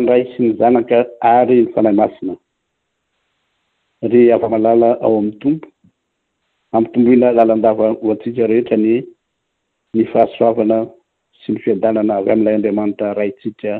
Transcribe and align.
nyray 0.00 0.24
sy 0.32 0.42
ny 0.48 0.54
zanaka 0.58 0.98
ary 1.26 1.56
ny 1.60 1.72
fanay 1.74 1.92
masina 2.00 2.34
ry 4.12 4.30
ava-malala 4.34 4.90
ao 5.04 5.18
amin'ny 5.18 5.38
tompo 5.42 5.68
amiytomboina 6.72 7.28
lalandava 7.36 7.86
ho 7.98 8.12
atsika 8.14 8.46
rehetra 8.50 8.76
ny 8.80 8.92
ny 9.96 10.04
fahasoavana 10.12 10.78
sy 11.40 11.48
ny 11.54 11.58
fiadanana 11.64 12.18
avy 12.20 12.30
amin'ilay 12.34 12.56
andriamanitra 12.60 13.12
raytsika 13.18 13.72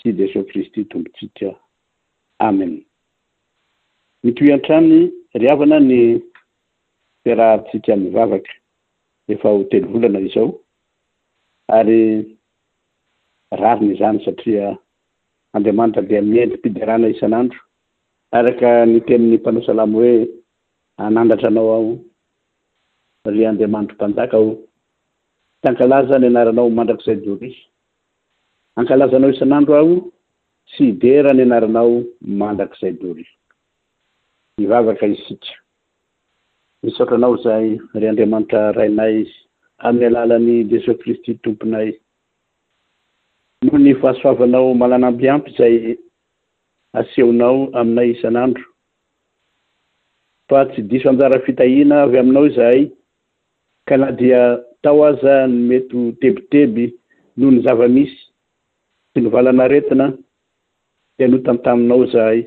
sy 0.00 0.14
jesosy 0.20 0.48
kristy 0.52 0.84
tombontsika 0.92 1.48
amen 2.48 2.72
mity 4.24 4.44
hoy 4.46 4.54
an-trany 4.56 4.98
riavana 5.42 5.76
ny 5.90 6.00
fiarahantsika 7.24 7.96
mivavaka 8.00 8.52
efa 9.32 9.48
ho 9.56 9.64
telo 9.68 9.86
volana 9.92 10.20
izao 10.24 10.54
ary 11.80 12.00
rariny 13.60 13.92
izany 13.96 14.24
satria 14.24 14.72
andriamanitra 15.54 16.02
dia 16.02 16.20
mientympiderana 16.22 17.06
isanandro 17.14 17.58
araka 18.36 18.70
ny 18.90 18.98
temin'ny 19.08 19.36
mpanaosalama 19.40 19.98
hoe 20.00 20.14
anandatranao 21.06 21.68
aho 21.76 21.92
ry 23.34 23.42
andriamanitra 23.50 23.94
mpanjaka 23.98 24.36
aho 24.40 24.50
tankalaza 25.62 26.16
ny 26.20 26.26
anaranao 26.30 26.66
mandrak'izay 26.78 27.18
dori 27.26 27.50
ankalazanao 28.78 29.30
isanandro 29.34 29.74
aho 29.80 29.94
sy 30.72 30.84
dera 31.02 31.30
ny 31.36 31.42
anaranao 31.46 31.92
mandrak'izay 32.40 32.92
dori 33.02 33.24
ivavaka 34.64 35.04
isika 35.14 35.52
nisaotranao 36.82 37.36
zay 37.46 37.66
re 38.00 38.04
andriamanitra 38.10 38.60
rainay 38.78 39.16
amin'ny 39.86 40.06
alalany 40.10 40.54
deso 40.72 40.90
fristie 41.00 41.34
tomponay 41.44 41.90
noho 43.64 43.78
ny 43.78 43.92
fahasoavanao 44.00 44.74
malanampyampy 44.80 45.50
zay 45.58 45.74
aseonao 47.00 47.56
aminay 47.80 48.08
isanandro 48.14 48.64
fa 50.48 50.58
tsy 50.70 50.80
diso 50.90 51.08
anjara 51.10 51.38
fitahina 51.46 51.94
avy 52.04 52.18
aminao 52.22 52.46
zahay 52.56 52.82
ka 53.88 53.94
na 54.00 54.08
dia 54.18 54.40
tao 54.82 55.00
aza 55.10 55.34
nometyo 55.54 56.00
tebiteby 56.20 56.84
noho 57.38 57.50
ny 57.52 57.58
zavamisy 57.66 58.16
sy 59.12 59.18
novalana 59.22 59.64
retina 59.72 60.06
de 61.18 61.24
notantaninao 61.28 62.02
zahay 62.12 62.40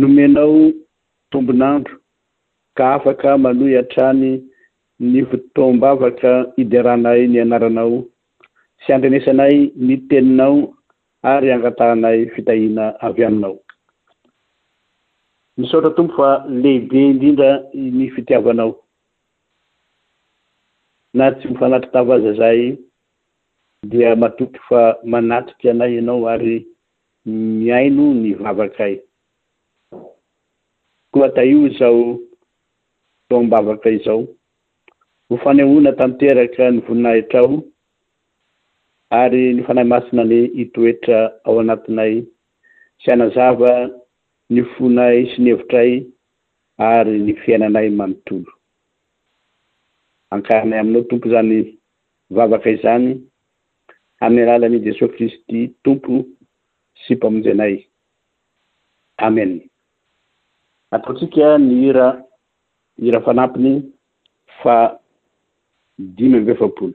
nomenao 0.00 0.56
tombinandro 1.30 1.94
ka 2.76 2.84
afaka 2.96 3.28
manoy 3.42 3.74
an-trany 3.82 4.30
nivotomba 5.12 5.86
afaka 5.94 6.30
idiranay 6.60 7.22
ny 7.32 7.38
anaranao 7.42 7.98
sy 8.84 8.92
andrenesanay 8.94 9.68
ny 9.76 9.96
teninao 10.08 10.72
ary 11.22 11.52
angatanay 11.52 12.24
fitahina 12.34 12.84
avy 13.08 13.24
aminao 13.24 13.60
misaotra 15.56 15.90
tombo 15.92 16.14
fa 16.16 16.44
lehide 16.48 17.00
indrindra 17.10 17.50
ny 17.74 18.08
fitiavanao 18.16 18.72
na 21.14 21.30
tsy 21.30 21.48
mifanatytavaza 21.48 22.32
zay 22.40 22.78
dia 23.82 24.16
matoky 24.16 24.58
fa 24.68 24.96
manaty 25.04 25.52
tianay 25.60 25.94
ianao 25.94 26.24
ary 26.30 26.66
miaino 27.26 28.14
ny 28.14 28.32
vavakay 28.34 28.96
koa 31.10 31.28
taio 31.28 31.68
zao 31.68 32.18
tombavaka 33.28 33.90
izao 33.90 34.24
ho 35.28 35.36
fanehoana 35.36 35.92
tanteraka 35.92 36.70
ny 36.70 36.80
voninahitrao 36.80 37.60
ary 39.18 39.44
ny 39.54 39.60
fanahy 39.66 39.86
masina 39.92 40.22
ny 40.24 40.36
hitoetra 40.56 41.20
ao 41.46 41.54
anatinay 41.60 42.14
syanazava 43.02 43.72
ny 44.52 44.58
fonay 44.72 45.16
sy 45.34 45.42
nihevitray 45.42 45.92
ary 46.90 47.16
ny 47.24 47.32
fiainanay 47.42 47.88
manontolo 47.98 48.50
ankaranay 50.32 50.78
aminao 50.82 51.02
tompo 51.10 51.26
zany 51.32 51.56
vavaka 52.36 52.68
izany 52.76 53.08
amn'ny 54.24 54.42
alalan' 54.44 54.84
jesosy 54.86 55.12
kristy 55.14 55.58
tompo 55.84 56.12
sy 57.06 57.12
mpamonjy 57.14 57.52
nay 57.60 57.74
amen 59.26 59.50
ataotsika 60.94 61.44
ny 61.66 61.70
ira 61.90 62.06
ira 63.06 63.18
fanampiny 63.26 63.72
fa 64.62 64.74
dimy 66.14 66.36
ave 66.38 66.52
efapolo 66.52 66.94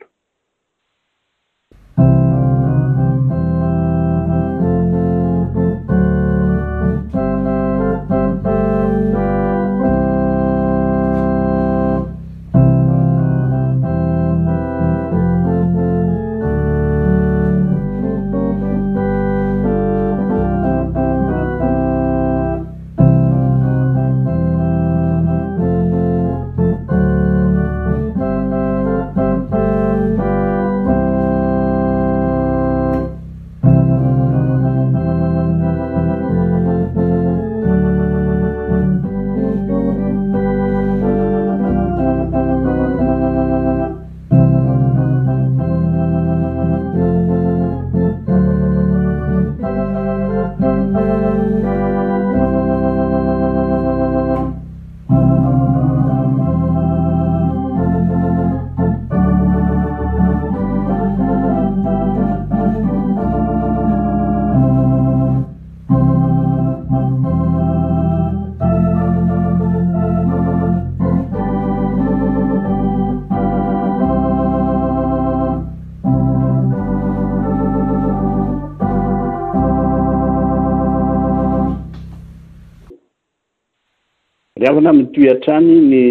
ravana 84.65 84.91
miny 84.93 85.07
toy 85.13 85.29
an-trany 85.31 85.73
ny 85.91 86.01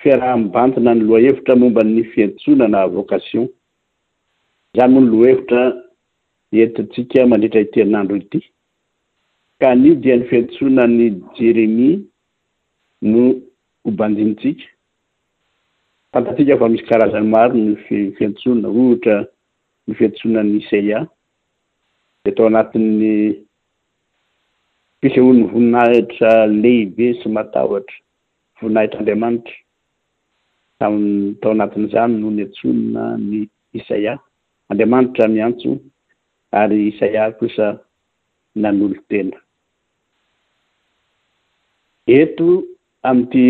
fiarahambantina 0.00 0.90
ny 0.94 1.02
loha 1.06 1.20
hevitra 1.22 1.54
momba 1.56 1.82
ny 1.84 2.02
fiantsonana 2.12 2.80
vocation 2.92 3.48
za 4.76 4.88
moa 4.88 5.02
ny 5.02 5.08
loa 5.10 5.26
hevitra 5.30 5.62
entintsika 6.64 7.26
mandritra 7.30 7.60
itianandro 7.60 8.16
ity 8.16 8.40
ka 9.58 9.74
nio 9.74 9.94
dia 9.94 10.16
ny 10.16 10.24
fiantsoina 10.30 10.86
ny 10.86 11.04
jeremia 11.38 11.98
mo 13.02 13.22
hobanjinitsika 13.84 14.64
fantatsika 16.12 16.58
fa 16.58 16.68
misy 16.68 16.84
karazany 16.88 17.28
maro 17.34 17.54
ny 17.54 17.74
fiantsonina 18.18 18.68
ohitra 18.68 19.24
ny 19.86 19.94
fiantsoina 19.94 20.42
ny 20.42 20.60
seya 20.70 21.06
de 22.24 22.30
atao 22.30 22.46
anatin'ny 22.46 23.45
ise 25.06 25.20
oony 25.20 25.42
voninahitra 25.52 26.46
lehibe 26.46 27.06
symatahotra 27.22 27.96
voninahitra 28.60 28.98
andriamanitra 28.98 29.52
tami 30.78 31.34
tao 31.40 31.50
anatin'izany 31.52 32.12
noho 32.20 32.30
ny 32.32 32.42
antsonina 32.44 33.02
ny 33.30 33.34
isaia 33.78 34.12
andriamanitra 34.68 35.24
miantso 35.28 35.70
ary 36.50 36.88
isaia 36.90 37.30
kosa 37.38 37.66
nanolo 38.54 38.94
-tena 39.08 39.36
ento 42.06 42.64
ami'yity 43.08 43.46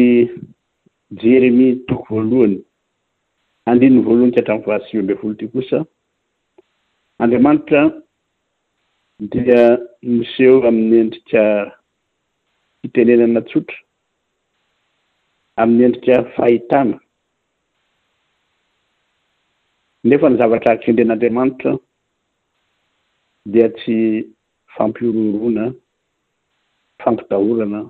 jeremi 1.21 1.67
toko 1.89 2.05
voalohany 2.15 2.59
andrinony 3.67 4.03
voalohany 4.07 4.33
ky 4.33 4.39
hatramin'ny 4.41 4.69
vasy 4.73 4.99
ambe 4.99 5.15
folo 5.21 5.35
ty 5.35 5.47
kosa 5.49 5.79
andriamanitra 7.19 7.81
dia 9.33 9.63
miseo 10.03 10.59
amin'ny 10.69 10.99
endrika 11.03 11.45
hitenenana 12.83 13.41
tsotra 13.49 13.77
amin'ny 15.61 15.83
endrika 15.87 16.17
fahitana 16.37 16.97
nefa 20.09 20.27
ny 20.31 20.37
zavatra 20.41 20.71
ahkendrenandriamanitra 20.73 21.73
dia 23.53 23.67
tsy 23.77 23.97
fampiororoana 24.77 25.65
fampitahorana 27.03 27.81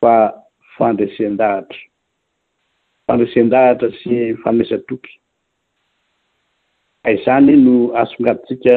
fa 0.00 0.14
fandresendahatra 0.78 1.78
fandresen-dahatra 3.06 3.88
sy 4.00 4.14
famesatoky 4.44 5.14
aizany 7.06 7.52
no 7.64 7.74
asongatitsika 8.00 8.74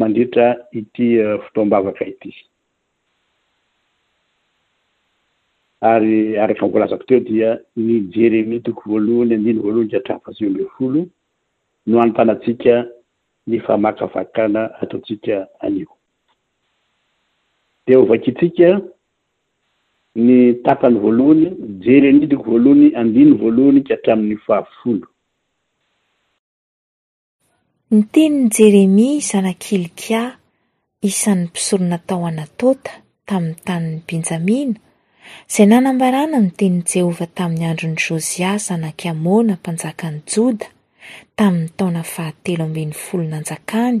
manditra 0.00 0.56
ity 0.72 1.20
uh, 1.20 1.38
fotoam-bavaka 1.44 2.06
ity 2.06 2.32
ary 5.82 6.38
araka 6.38 6.66
nvolazako 6.66 7.04
teo 7.04 7.20
dia 7.20 7.60
ny 7.76 8.00
jerenitiko 8.14 8.82
voalohany 8.90 9.34
andiny 9.34 9.60
voalohany 9.60 9.88
ik 9.90 9.94
atrafaseomle 9.94 10.64
folo 10.76 11.02
no 11.86 12.00
anompanatsika 12.02 12.86
ny 13.46 13.60
famakavakana 13.60 14.62
ataotsika 14.82 15.36
anio 15.60 15.92
de 17.86 17.96
ovakitsika 17.98 18.68
ny 20.16 20.54
tapany 20.64 20.96
voalohany 20.98 21.46
jerynnitiko 21.84 22.42
voalohany 22.42 22.92
andiny 22.96 23.32
voalohany 23.40 23.80
ka 23.82 23.94
hatramin'ny 23.94 24.36
fafolo 24.46 25.06
ny 27.90 28.02
teniny 28.06 28.50
jeremia 28.56 29.20
zanakyilkia 29.20 30.20
isan'ny 31.02 31.48
pisoronatao 31.54 32.24
anatota 32.26 32.90
tamin'ny 33.26 33.56
tanin'ny 33.66 34.00
benjamina 34.06 34.78
izay 35.50 35.66
nanambarana 35.66 36.38
miy 36.40 36.52
tenin'y 36.54 36.84
jehova 36.86 37.26
tamin'ny 37.26 37.66
androny 37.66 37.96
jozia 37.98 38.52
zanaky 38.62 39.08
amona 39.10 39.56
mpanjakany 39.58 40.20
joda 40.34 40.68
tamin'ny 41.36 41.68
taona 41.76 42.02
fahatelo 42.12 42.64
ambin'ny 42.70 42.94
folonanjakany 42.94 43.98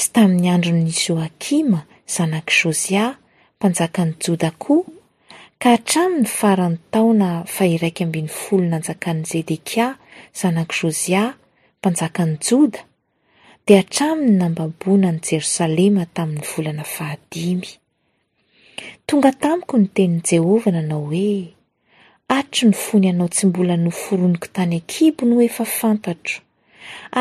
sy 0.00 0.08
tamin'ny 0.14 0.48
androny 0.52 0.90
zoakima 0.92 1.80
zanak' 2.14 2.52
jozia 2.60 3.04
mpanjakany 3.56 4.12
joda 4.26 4.50
koa 4.62 4.84
ka 5.60 5.70
hatrami 5.72 6.18
ny 6.20 6.24
faran'ny 6.38 6.76
taona 6.92 7.28
fahiraiky 7.54 8.04
ambin'ny 8.04 8.28
folonanjakan' 8.40 9.24
zedekia 9.24 9.86
zanak 10.40 10.68
jozia 10.82 11.32
mpanjakany 11.80 12.36
joda 12.48 12.84
de 13.66 13.74
atrami 13.82 14.28
ny 14.30 14.36
nambam-bona 14.38 15.08
ny 15.12 15.18
jerosalema 15.28 16.04
tamin'ny 16.14 16.44
volana 16.46 16.84
fahadimy 16.86 17.70
tonga 19.10 19.32
tamiko 19.42 19.74
ny 19.82 19.86
tenin' 19.94 20.20
jehovah 20.22 20.70
nanao 20.74 21.02
hoe 21.10 21.48
atry 22.34 22.68
ny 22.68 22.76
fony 22.82 23.08
ianao 23.08 23.26
tsy 23.28 23.46
mbola 23.48 23.76
noforoniko 23.76 24.46
tany 24.54 24.76
akibo 24.76 25.26
no 25.26 25.40
efa 25.46 25.64
fantatro 25.78 26.38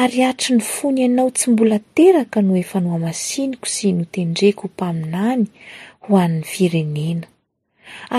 ary 0.01 0.21
atry 0.23 0.55
ny 0.57 0.61
fony 0.67 0.99
ianao 1.01 1.31
tsy 1.33 1.49
mbola 1.51 1.79
teraka 1.97 2.41
no 2.45 2.53
efa 2.61 2.79
no 2.79 2.91
hamasiniko 2.93 3.65
sy 3.75 3.93
notendreky 3.97 4.61
ho 4.61 4.69
mpaminany 4.73 5.47
ho 6.05 6.17
an'ny 6.19 6.43
firenena 6.51 7.25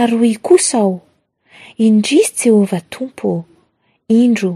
ary 0.00 0.18
hoy 0.22 0.34
kosa 0.46 0.78
ao 0.80 0.96
indrisy 1.86 2.34
jehova 2.42 2.80
tompo 2.80 3.30
indro 4.08 4.52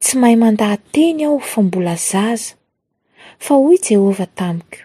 tsy 0.00 0.18
mahay 0.20 0.36
mandahateny 0.44 1.24
ao 1.24 1.38
fa 1.40 1.62
mbola 1.64 1.96
zaza 1.96 2.52
fa 3.38 3.54
hoy 3.54 3.78
jehovah 3.82 4.28
tamiko 4.34 4.78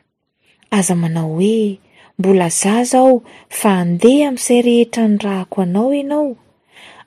aza 0.71 0.95
manao 0.95 1.29
hoe 1.35 1.79
mbola 2.19 2.49
zaza 2.49 2.97
aho 2.99 3.21
fa 3.49 3.71
andeha 3.79 4.27
amin'izay 4.29 4.61
rehetra 4.61 5.07
ny 5.07 5.17
rahako 5.17 5.61
anao 5.61 5.93
ianao 5.93 6.35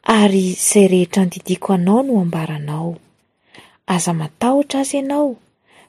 ary 0.03 0.47
izay 0.53 0.87
rehetra 0.89 1.25
nydidiko 1.25 1.73
anao 1.73 2.03
no 2.03 2.21
ambaranao 2.21 2.97
aza 3.87 4.13
matahotra 4.15 4.81
azy 4.81 4.97
ianao 4.97 5.37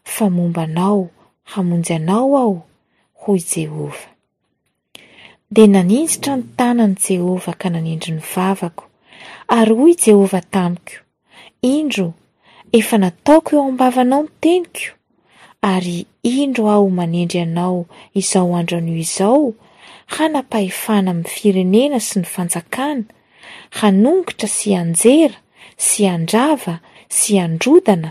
fa 0.04 0.30
momba 0.30 0.62
anao 0.64 1.10
hamonjy 1.44 1.94
anao 1.96 2.38
aho 2.38 2.62
hoy 3.26 3.40
jehovah 3.56 4.02
de 5.52 5.68
naninjitra 5.68 6.36
ny 6.38 6.44
tanan' 6.58 6.96
jehovah 7.08 7.58
ka 7.58 7.70
nanindry 7.70 8.14
ny 8.14 8.22
vavako 8.36 8.86
ary 9.48 9.74
hoy 9.76 9.94
jehovah 10.06 10.44
tamiko 10.52 10.94
indro 11.62 12.14
efa 12.72 12.98
nataoko 12.98 13.56
eo 13.56 13.64
aimbavanao 13.66 14.22
ny 14.24 14.30
teniko 14.42 14.96
ary 15.64 16.04
indro 16.28 16.68
aho 16.70 16.90
manendry 16.90 17.40
ianao 17.40 17.86
izao 18.20 18.50
androanyo 18.60 18.96
izao 19.06 19.46
hanapahefana 20.14 21.08
ami'ny 21.16 21.32
firenena 21.36 21.98
sy 22.08 22.16
ny 22.20 22.26
fanjakana 22.34 23.06
hanongotra 23.80 24.48
sy 24.58 24.70
anjera 24.82 25.38
sy 25.88 26.02
andrava 26.16 26.76
sy 27.18 27.34
androdana 27.46 28.10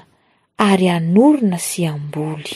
ary 0.69 0.87
anorina 0.99 1.59
sy 1.69 1.81
amboly 1.93 2.53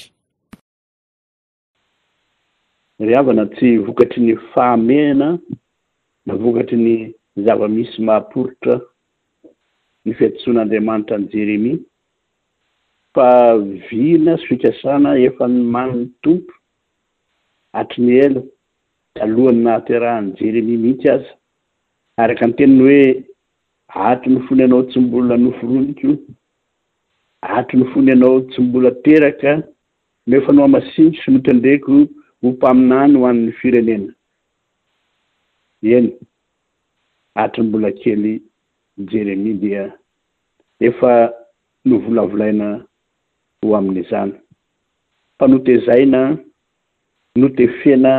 ry 3.07 3.13
avana 3.21 3.45
tsy 3.55 3.69
vokatry 3.87 4.21
ny 4.27 4.33
fahamehana 4.57 5.29
na 6.27 6.33
vokatry 6.43 6.77
ny 6.87 6.95
zava-misy 7.45 7.99
mahaporotra 8.07 8.75
ny 10.09 10.17
fiatosoanaandriamanitra 10.19 11.17
ny 11.21 11.27
jeremia 11.33 11.77
fa 13.17 13.29
vina 13.91 14.35
sikasana 14.45 15.11
efa 15.27 15.45
ny 15.53 15.59
manny 15.75 16.03
tompo 16.23 16.53
atriny 17.81 18.11
elo 18.27 18.41
talohany 19.17 19.61
nahaterahany 19.65 20.29
jeremia 20.39 20.79
mihitsy 20.83 21.09
aza 21.17 21.31
araka 22.23 22.43
any 22.47 22.55
teniny 22.59 22.83
hoe 22.85 23.01
atry 24.11 24.31
ny 24.33 24.41
fony 24.49 24.63
anao 24.67 24.83
tsy 24.89 24.99
mbola 25.07 25.35
noforonikoio 25.45 26.15
atry 27.59 27.77
ny 27.81 27.87
fony 27.93 28.11
anao 28.17 28.35
tsy 28.49 28.61
mbola 28.67 28.91
teraka 29.05 29.51
neefa 30.29 30.51
no 30.57 30.63
amasinry 30.69 31.17
synotandreko 31.23 31.93
hompaminany 32.43 33.15
ho 33.19 33.25
an'ny 33.31 33.53
firenena 33.61 34.13
eny 35.99 36.11
atryy 37.45 37.65
mbola 37.69 37.91
kely 38.03 38.35
jeremia 39.11 39.55
dia 39.65 39.85
efa 40.89 41.11
no 41.85 41.97
volavolaina 42.05 42.69
ho 43.63 43.77
amin'ny 43.77 44.03
zana 44.11 44.37
fanotezaina 45.39 46.21
notefena 47.41 48.15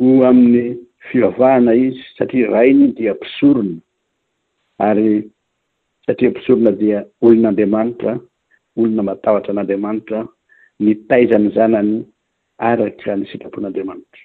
ho 0.00 0.10
amin'ny 0.30 0.62
fivavahana 1.08 1.72
izy 1.86 2.02
satria 2.16 2.48
rainy 2.52 2.86
dia 2.98 3.12
mpisorona 3.14 3.76
ary 4.88 5.30
satria 6.04 6.30
mpisorona 6.30 6.70
dia 6.82 6.98
olon'andriamanitra 7.24 8.12
olona 8.78 9.02
matavatra 9.08 9.52
n'andriamanitra 9.54 10.18
ny 10.82 10.90
taizany 11.08 11.46
zanany 11.56 11.94
araka 12.70 13.10
ny 13.18 13.24
sikapon'andriamanitra 13.30 14.22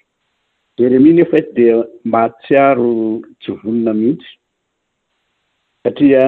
jeremi 0.78 1.10
ny 1.14 1.20
efazy 1.24 1.50
dia 1.58 1.74
mahatsiaro 2.12 2.92
tsy 3.40 3.50
vonona 3.62 3.92
mihitsy 4.00 4.24
satria 5.82 6.22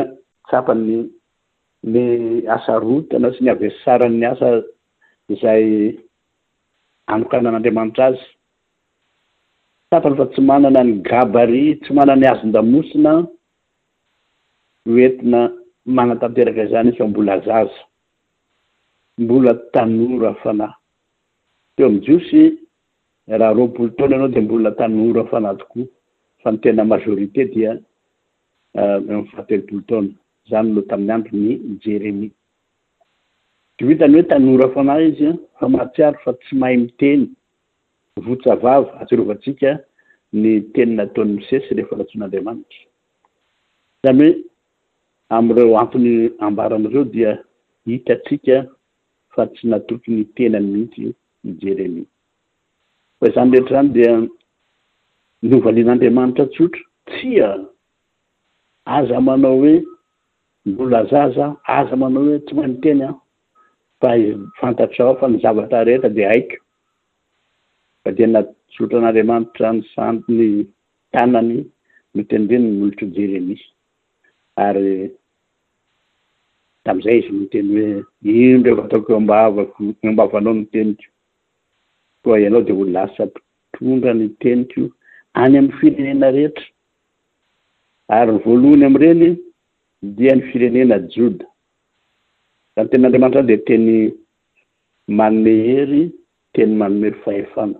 tsapany 0.49 1.13
ne 1.89 2.05
asa 2.55 2.75
rotana 2.85 3.29
sy 3.35 3.41
ny 3.45 3.51
avesara 3.53 4.07
ny 4.09 4.25
asa 4.33 4.49
zay 5.41 5.65
anokana 7.13 7.49
an'andriamanitra 7.51 8.05
azy 8.13 8.21
satany 9.89 10.15
fa 10.19 10.27
tsy 10.33 10.41
manana 10.49 10.81
ny 10.87 10.93
gabary 11.09 11.65
tsy 11.83 11.91
mana 11.99 12.13
ny 12.17 12.25
azondamosina 12.33 13.13
hoentina 14.89 15.41
manatanteraka 15.97 16.61
izany 16.69 16.89
iyfa 16.93 17.07
mbola 17.11 17.35
zaza 17.49 17.83
mbola 19.23 19.51
tanora 19.75 20.31
fana 20.45 20.67
teo 21.77 21.87
amindjiosy 21.89 22.43
raha 23.39 23.55
roabolo 23.57 23.89
taona 23.97 24.15
ianao 24.15 24.29
di 24.35 24.41
mbola 24.45 24.69
tanora 24.81 25.23
fanay 25.33 25.57
tokoa 25.61 25.85
fa 26.45 26.49
ny 26.53 26.57
tena 26.63 26.83
mazorite 26.91 27.43
dia 27.53 27.73
eh, 28.81 29.23
fatelobolo 29.33 29.81
taona 29.89 30.13
zany 30.51 30.71
lo 30.77 30.83
tamin'ny 30.91 31.15
andro 31.19 31.35
ny 31.43 31.49
jeremia 31.83 32.31
tyhitany 33.77 34.13
hoe 34.17 34.23
tanora 34.31 34.67
faanay 34.75 35.03
izyan 35.11 35.37
fa 35.59 35.65
mahatsiary 35.73 36.17
fa 36.25 36.31
tsy 36.41 36.53
mahay 36.61 36.77
miteny 36.85 37.23
votsavava 38.27 38.89
asorovantsika 39.03 39.71
ny 40.41 40.49
teninataony 40.75 41.31
misesy 41.39 41.71
rehefa 41.77 41.95
natsoan'andriamanitra 41.99 42.83
zany 44.03 44.25
hoe 44.25 44.45
ami'ireo 45.39 45.73
antony 45.83 46.13
ambaranaireo 46.47 47.05
dia 47.15 47.31
hitatsika 47.91 48.57
fa 49.35 49.43
tsy 49.53 49.63
natoky 49.71 50.09
ny 50.17 50.23
tenany 50.37 50.67
mihitsy 50.73 51.05
i 51.09 51.51
jeremia 51.63 52.07
fa 53.19 53.25
izany 53.31 53.49
rehetraizany 53.55 53.89
dia 53.97 54.13
novalian'andriamanitra 55.51 56.45
tsotra 56.53 56.83
tsia 57.09 57.49
aza 58.99 59.17
manao 59.27 59.57
hoe 59.63 59.75
nollo 60.67 60.97
azaza 61.03 61.45
aza 61.79 61.95
manao 62.01 62.25
hoe 62.27 62.39
tsy 62.45 62.53
manonteny 62.59 63.03
aho 63.07 63.15
fa 64.01 64.11
fantatra 64.61 65.03
ao 65.05 65.17
fa 65.19 65.27
nizavatra 65.29 65.85
rehetra 65.87 66.09
di 66.17 66.23
aiko 66.33 66.57
fa 68.05 68.11
dia 68.17 68.27
natsotran'andriamanitra 68.35 69.67
ny 69.73 69.81
sany 69.95 70.19
ny 70.39 70.53
tanany 71.13 71.53
noteny 72.15 72.45
reny 72.51 72.67
nyolotra 72.71 73.07
jeremis 73.17 73.63
ary 74.65 75.11
tamin'izay 76.85 77.19
izy 77.19 77.37
oteny 77.43 77.69
hoe 77.75 78.05
ino 78.21 78.63
refa 78.67 78.85
ataoko 78.85 79.21
mbavako 79.21 79.77
ombavanao 80.09 80.55
no 80.55 80.65
tenik 80.73 81.01
koa 82.23 82.39
ianao 82.41 82.63
dia 82.63 82.75
ho 82.75 82.85
lasa 82.85 83.23
mpitondra 83.27 84.15
ny 84.15 84.29
teniko 84.41 84.81
any 85.41 85.59
amin'ny 85.59 85.77
firenena 85.79 86.31
rehetra 86.37 86.65
ary 88.09 88.33
nyvoalohany 88.33 88.85
amiireny 88.87 89.50
dia 90.03 90.35
ny 90.37 90.43
firenena 90.51 90.99
joda 91.15 91.45
za 92.77 92.83
ny 92.85 92.89
tena 92.91 93.07
andriamanitra 93.07 93.43
zany 93.45 93.49
di 93.53 93.65
teny 93.69 93.91
manme 95.19 95.53
hery 95.67 96.03
teny 96.55 96.73
manomery 96.81 97.17
fahefana 97.25 97.79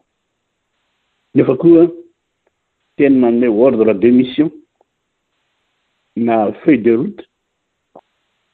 nefa 1.35 1.55
koa 1.63 1.83
teny 2.97 3.17
manome 3.23 3.47
ordre 3.67 3.95
de 4.03 4.11
mission 4.21 4.51
na 6.17 6.53
feul 6.63 6.83
de 6.85 6.93
rout 6.99 7.19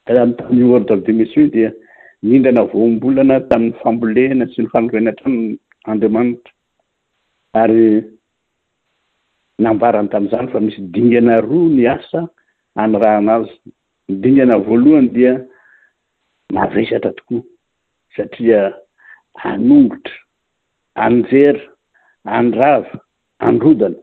taii 0.05 0.63
ordre 0.75 0.95
demissioni 1.07 1.49
dia 1.55 1.69
nindrana 2.27 2.63
voambolana 2.71 3.35
tamin'ny 3.49 3.77
fambolena 3.81 4.45
tsy 4.47 4.61
nyfanorena 4.61 5.09
hntrano 5.11 5.41
andriamanitra 5.91 6.51
ary 7.61 7.83
nambarany 9.63 10.09
tamin'izany 10.11 10.47
fa 10.51 10.59
misy 10.65 10.79
dingyana 10.93 11.33
roa 11.49 11.69
ny 11.75 11.85
asa 11.95 12.21
anyrahnazy 12.83 13.51
midingana 14.07 14.55
voalohany 14.65 15.09
dia 15.17 15.33
mavesatra 16.55 17.11
tokoa 17.17 17.41
satria 18.15 18.61
anongotra 19.49 20.13
anjera 21.05 21.61
andrava 22.37 22.93
androdana 23.47 23.99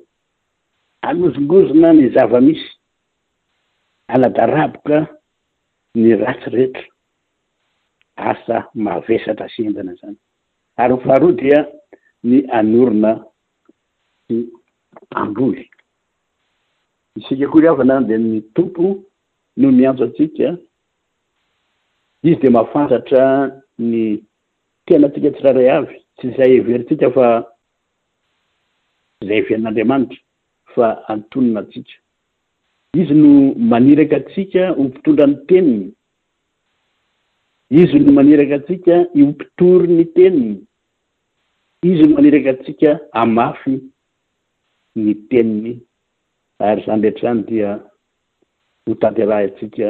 alozongozona 1.09 1.88
ny 1.99 2.04
zavamisy 2.14 2.66
aladaraboka 4.12 4.99
ny 6.00 6.09
ratsirehetra 6.23 6.85
asa 8.31 8.57
mavesatra 8.87 9.47
sendana 9.57 9.93
zany 10.00 10.19
ary 10.81 10.93
nyfaroa 10.97 11.33
dia 11.43 11.61
ny 12.28 12.37
anorona 12.59 13.11
sy 14.26 14.37
amboly 15.21 15.64
isika 17.21 17.47
koaryavana 17.52 17.97
dia 18.09 18.18
ny 18.26 18.33
tompo 18.54 18.85
no 19.61 19.66
miantso 19.78 20.02
atsika 20.09 20.49
izy 22.26 22.37
dia 22.40 22.50
mafantatra 22.59 23.23
ny 23.90 23.94
tena 24.87 25.06
ntsika 25.09 25.30
tsiraray 25.35 25.71
avy 25.78 25.94
tsy 26.16 26.26
izay 26.28 26.50
heveritsika 26.59 27.06
fa 27.16 27.26
izay 29.23 29.40
vin'andriamanitra 29.47 30.18
fa 30.75 30.87
antonona 31.12 31.59
atsika 31.62 31.94
izy 33.00 33.14
no 33.23 33.30
maniraka 33.73 34.14
atsika 34.21 34.62
ho 34.76 34.80
mpitondra 34.88 35.25
ny 35.28 35.37
teniny 35.49 35.87
izy 37.80 37.99
no 38.00 38.11
maniraka 38.18 38.54
atsika 38.59 38.94
hompitory 39.18 39.87
ny 39.97 40.04
teniny 40.18 40.54
izy 41.90 42.02
no 42.06 42.12
maniraka 42.18 42.49
atsika 42.59 42.88
amafy 43.23 43.75
ny 45.04 45.12
teniny 45.30 45.73
ary 46.64 46.83
zany 46.87 47.02
retra 47.02 47.21
izany 47.28 47.42
dia 47.50 47.71
ho 48.87 48.92
tanterahy 49.02 49.47
ntsika 49.50 49.88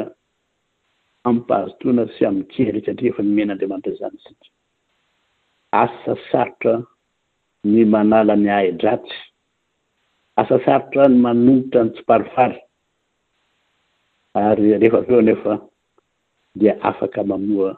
ampahazotoana 1.29 2.03
sy 2.15 2.21
amiykery 2.29 2.79
satria 2.85 3.11
efa 3.11 3.21
nymena 3.25 3.53
andriamanitra 3.53 3.93
izany 3.95 4.17
sika 4.25 4.47
asa 5.83 6.13
sarotra 6.29 6.73
ny 7.71 7.81
manala 7.93 8.33
ny 8.43 8.49
aidratsy 8.59 9.15
asa 10.41 10.55
sarotra 10.65 11.03
ny 11.11 11.17
manootra 11.25 11.81
ny 11.83 11.91
tsiparifary 11.95 12.57
ary 14.47 14.65
rehefa 14.81 14.97
avy 15.03 15.13
eo 15.15 15.21
nefa 15.29 15.53
dia 16.59 16.73
afaka 16.89 17.21
mamoa 17.31 17.71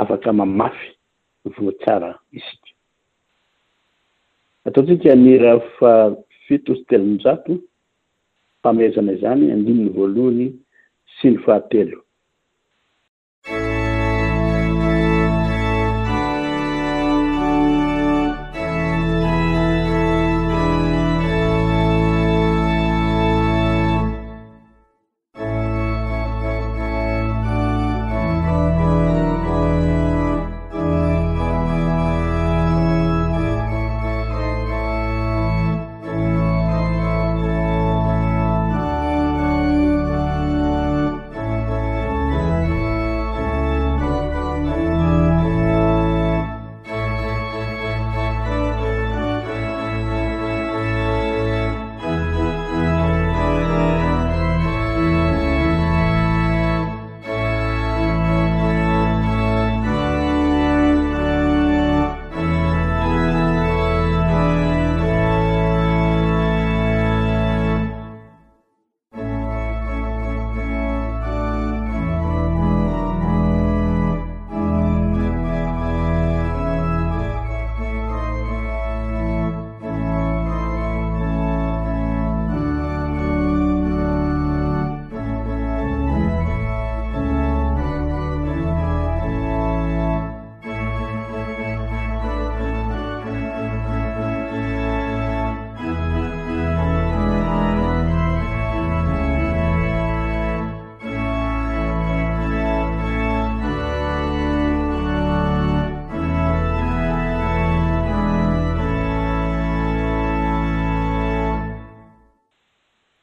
afaka 0.00 0.28
mamafy 0.38 0.88
votsara 1.64 2.10
isika 2.36 2.70
ataotsika 4.66 5.10
ny 5.22 5.30
raha 5.42 5.60
fa 5.78 5.90
fitostelony 6.44 7.16
jato 7.24 7.54
pamesane 8.64 9.12
zane 9.22 9.44
edinno 9.54 9.88
ko 9.96 10.02
luni 10.14 10.46
sin 11.16 11.34
fitelo 11.44 11.96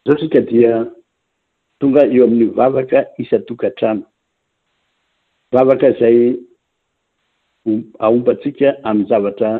zao 0.06 0.16
sika 0.22 0.40
dia 0.50 0.76
tonga 1.80 2.02
eo 2.14 2.24
amin'ny 2.28 2.54
vavaka 2.58 3.00
isa 3.22 3.38
tokan-trana 3.48 4.02
vavaka 5.54 5.88
zay 6.00 6.18
aompatsika 8.06 8.68
amin'ny 8.90 9.10
zavatra 9.12 9.52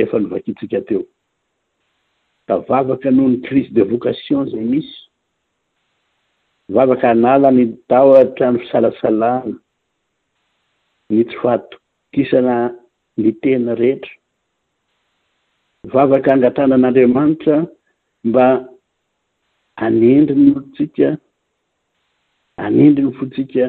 efa 0.00 0.16
novakitsika 0.22 0.78
teo 0.86 1.00
da 2.48 2.54
vavaka 2.68 3.08
noho 3.16 3.28
ny 3.32 3.38
crise 3.46 3.68
de 3.76 3.82
vocation 3.90 4.40
izay 4.48 4.64
misy 4.72 4.88
vavaka 6.74 7.06
anala 7.14 7.48
ny 7.56 7.64
tao 7.90 8.10
atrany 8.22 8.56
fisalasalana 8.62 9.52
nitso 11.14 11.36
fato 11.42 11.74
kisana 12.12 12.56
ny 13.20 13.30
tena 13.42 13.72
rehetra 13.80 14.14
vavaka 15.92 16.28
angatranan'andriamanitra 16.32 17.56
mba 18.28 18.46
anendriny 19.76 20.50
lontsika 20.52 21.08
anendriny 22.66 23.12
fotsika 23.18 23.64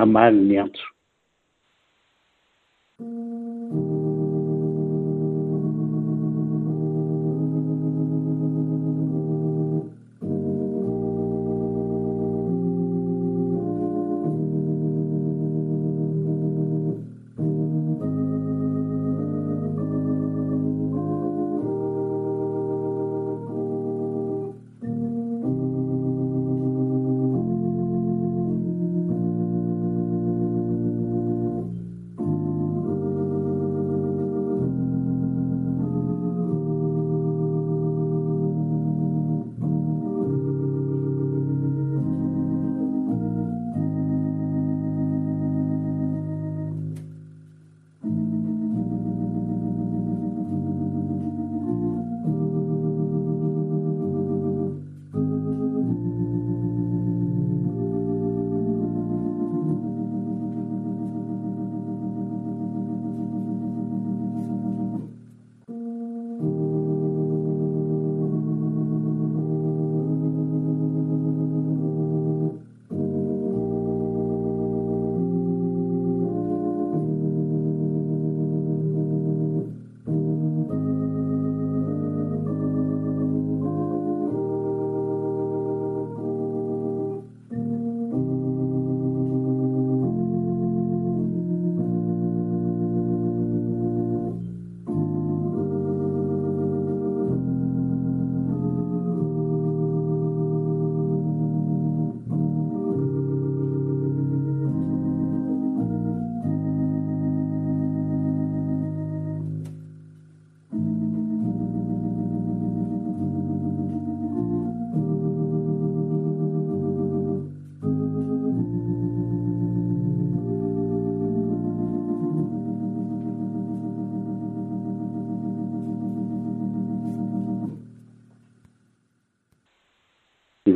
amali 0.00 0.40
ny 0.48 0.54
antso 0.62 0.86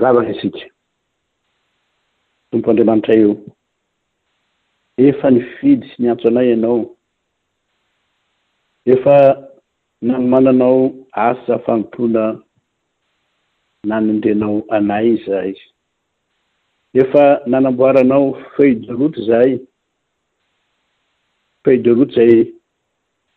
lavana 0.03 0.35
sika 0.43 0.65
tompo 2.51 2.67
andriamanitray 2.71 3.21
eo 3.27 3.35
efa 5.09 5.27
ni 5.35 5.41
fidy 5.55 5.85
sy 5.91 5.97
niantso 6.03 6.27
anay 6.29 6.49
ianao 6.53 6.79
efa 8.93 9.17
nanomananao 10.07 10.81
asa 11.29 11.55
famompona 11.65 12.23
nanyndenao 13.89 14.57
anay 14.77 15.07
zza 15.25 15.39
yy 15.47 15.57
efa 17.03 17.25
nanamboaranao 17.51 18.27
feul 18.57 18.81
de 18.87 18.93
rote 18.99 19.21
zay 19.29 19.53
fel 21.65 21.79
de 21.85 21.91
roth 21.99 22.13
zay 22.17 22.33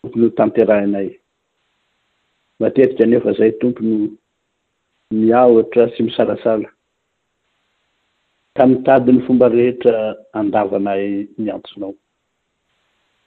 tompony 0.02 0.30
tanteranay 0.40 1.10
matetika 2.60 3.04
nefa 3.08 3.32
zay 3.40 3.52
tompony 3.60 3.96
mia 5.12 5.46
otra 5.46 5.86
sy 5.94 6.02
misalasala 6.04 6.70
ka 8.56 8.64
mitadiny 8.68 9.20
fomba 9.28 9.48
rehetra 9.50 10.16
andavanay 10.40 11.04
miantsonao 11.44 11.94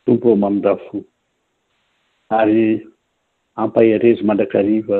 tompo 0.04 0.26
eo 0.30 0.36
maminrafo 0.42 0.98
ary 2.38 2.64
ampaerezy 3.62 4.22
mandrakariy 4.28 4.80
fa 4.88 4.98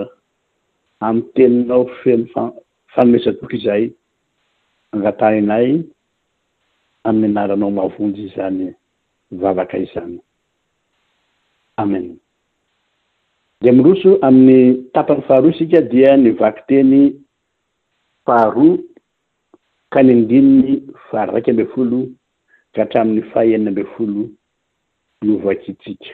amy 1.07 1.21
teninao 1.35 1.83
feno 2.01 2.25
fa 2.33 2.43
fanomesa 2.95 3.31
toky 3.39 3.57
izay 3.61 3.85
angatainay 4.95 5.69
amny 7.09 7.25
anaranao 7.31 7.71
mavonjy 7.79 8.21
izany 8.29 8.65
vavaka 9.41 9.77
izany 9.87 10.17
amen 11.83 12.07
de 13.61 13.73
miroso 13.73 14.19
amin'ny 14.23 14.75
tapan'ny 14.95 15.23
faharoa 15.29 15.53
sika 15.59 15.81
dia 15.91 16.13
ny 16.17 16.31
vaky 16.39 16.63
teny 16.69 17.01
paharoa 18.27 18.79
ka 19.93 20.01
ny 20.03 20.11
andininy 20.17 20.75
vary 21.11 21.31
raiky 21.35 21.51
ambyy 21.55 21.67
folo 21.75 22.01
ka 22.75 22.79
hatramin'ny 22.83 23.23
fahaenina 23.35 23.71
ambyy 23.71 23.87
folo 23.97 24.23
novakitsika 25.27 26.13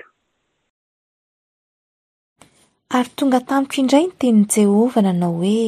ary 2.96 3.10
tonga 3.16 3.40
tampiko 3.48 3.78
indray 3.80 4.06
no 4.06 4.12
teny 4.20 4.40
jehova 4.54 5.00
nanao 5.06 5.34
hoe 5.44 5.66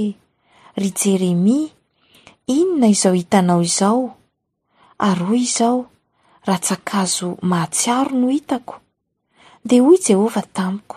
ry 0.81 0.89
jeremia 1.01 1.69
inona 2.57 2.87
izao 2.95 3.13
hitanao 3.19 3.63
izao 3.69 4.17
ary 5.07 5.25
oy 5.33 5.41
izaho 5.49 5.81
raha 6.47 6.59
tsakazo 6.65 7.29
mahatsiaro 7.51 8.17
no 8.21 8.29
hitako 8.37 8.81
de 9.65 9.77
hoy 9.79 9.99
jehovah 10.07 10.47
tamiko 10.53 10.96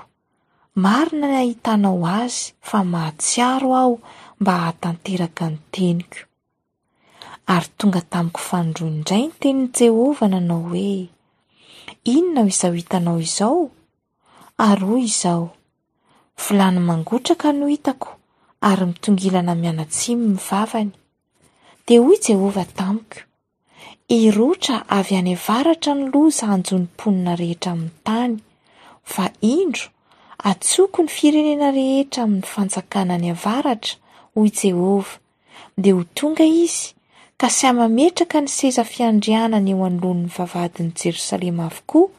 marina 0.80 1.28
n 1.28 1.36
ahitanao 1.44 2.00
azy 2.24 2.44
fa 2.70 2.80
mahatsiaro 2.92 3.68
aho 3.82 3.94
mba 4.42 4.52
hahatanteraka 4.60 5.46
ny 5.54 5.58
teniko 5.76 6.20
ary 7.54 7.70
tonga 7.80 8.02
tamiko 8.14 8.40
fandroindray 8.50 9.24
nyteny 9.28 9.60
jehovah 9.76 10.30
nanao 10.34 10.62
hoe 10.72 10.90
inona 12.16 12.40
o 12.44 12.48
izao 12.52 12.74
hitanao 12.80 13.18
izao 13.28 13.62
ary 14.68 14.86
oy 14.96 15.02
izao 15.12 15.46
vilany 16.44 16.80
mangotraka 16.88 17.48
no 17.60 17.66
hitako 17.74 18.10
ary 18.70 18.84
mitongilana 18.92 19.54
mianatsimy 19.62 20.24
mivavany 20.34 20.92
de 21.88 21.96
hoy 22.04 22.18
jehovah 22.28 22.70
tamiko 22.80 23.18
irotra 24.20 24.78
avy 24.98 25.14
any 25.22 25.34
avaratra 25.42 25.92
ny 26.00 26.04
loza 26.14 26.44
hanjonim-ponina 26.52 27.32
rehetra 27.42 27.70
amin'ny 27.76 27.92
tany 28.08 28.34
fa 29.14 29.26
indro 29.56 29.86
atsoko 30.44 31.04
ny 31.04 31.12
firenena 31.12 31.72
rehetra 31.76 32.24
amin'ny 32.24 32.46
fanjakana 32.48 33.18
ny 33.20 33.30
avaratra 33.36 33.96
hoy 34.36 34.50
jehova 34.52 35.20
de 35.78 35.92
ho 35.92 36.04
tonga 36.16 36.44
izy 36.48 36.96
ka 37.40 37.50
sy 37.52 37.68
aymametraka 37.70 38.40
ny 38.44 38.48
seza 38.52 38.84
fiandrianany 38.88 39.72
eo 39.74 39.84
anolonny 39.86 40.32
vavadiny 40.36 40.92
jerosalema 41.00 41.66
avokoa 41.68 42.10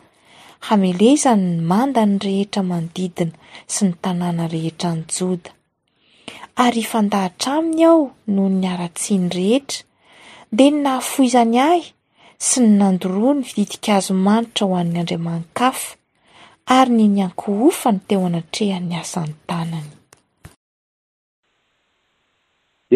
hamelezanyny 0.69 1.61
mandany 1.71 2.19
rehetra 2.25 2.63
manodidina 2.63 3.33
sy 3.67 3.89
ny 3.89 3.93
tanana 4.03 4.49
rehetra 4.53 4.93
ny 4.97 5.03
joda 5.17 5.51
ary 6.61 6.81
ifandahatra 6.85 7.55
aminy 7.61 7.85
ao 7.89 8.03
nohony 8.27 8.67
aratsiany 8.69 9.29
rehetra 9.37 9.85
de 10.53 10.67
ny 10.71 10.83
nahafoizany 10.85 11.57
ahy 11.69 11.83
sy 12.39 12.61
ny 12.61 12.77
nandoroa 12.83 13.35
ny 13.41 13.49
fididikazo 13.49 14.13
manitra 14.15 14.67
ho 14.69 14.77
an'nyandriamanykafo 14.77 15.97
ary 16.66 16.90
ny 16.96 17.07
ny 17.09 17.20
ankoofany 17.27 18.01
teo 18.09 18.20
anatrehany 18.27 18.94
asan'ny 19.03 19.35
tanany 19.49 19.90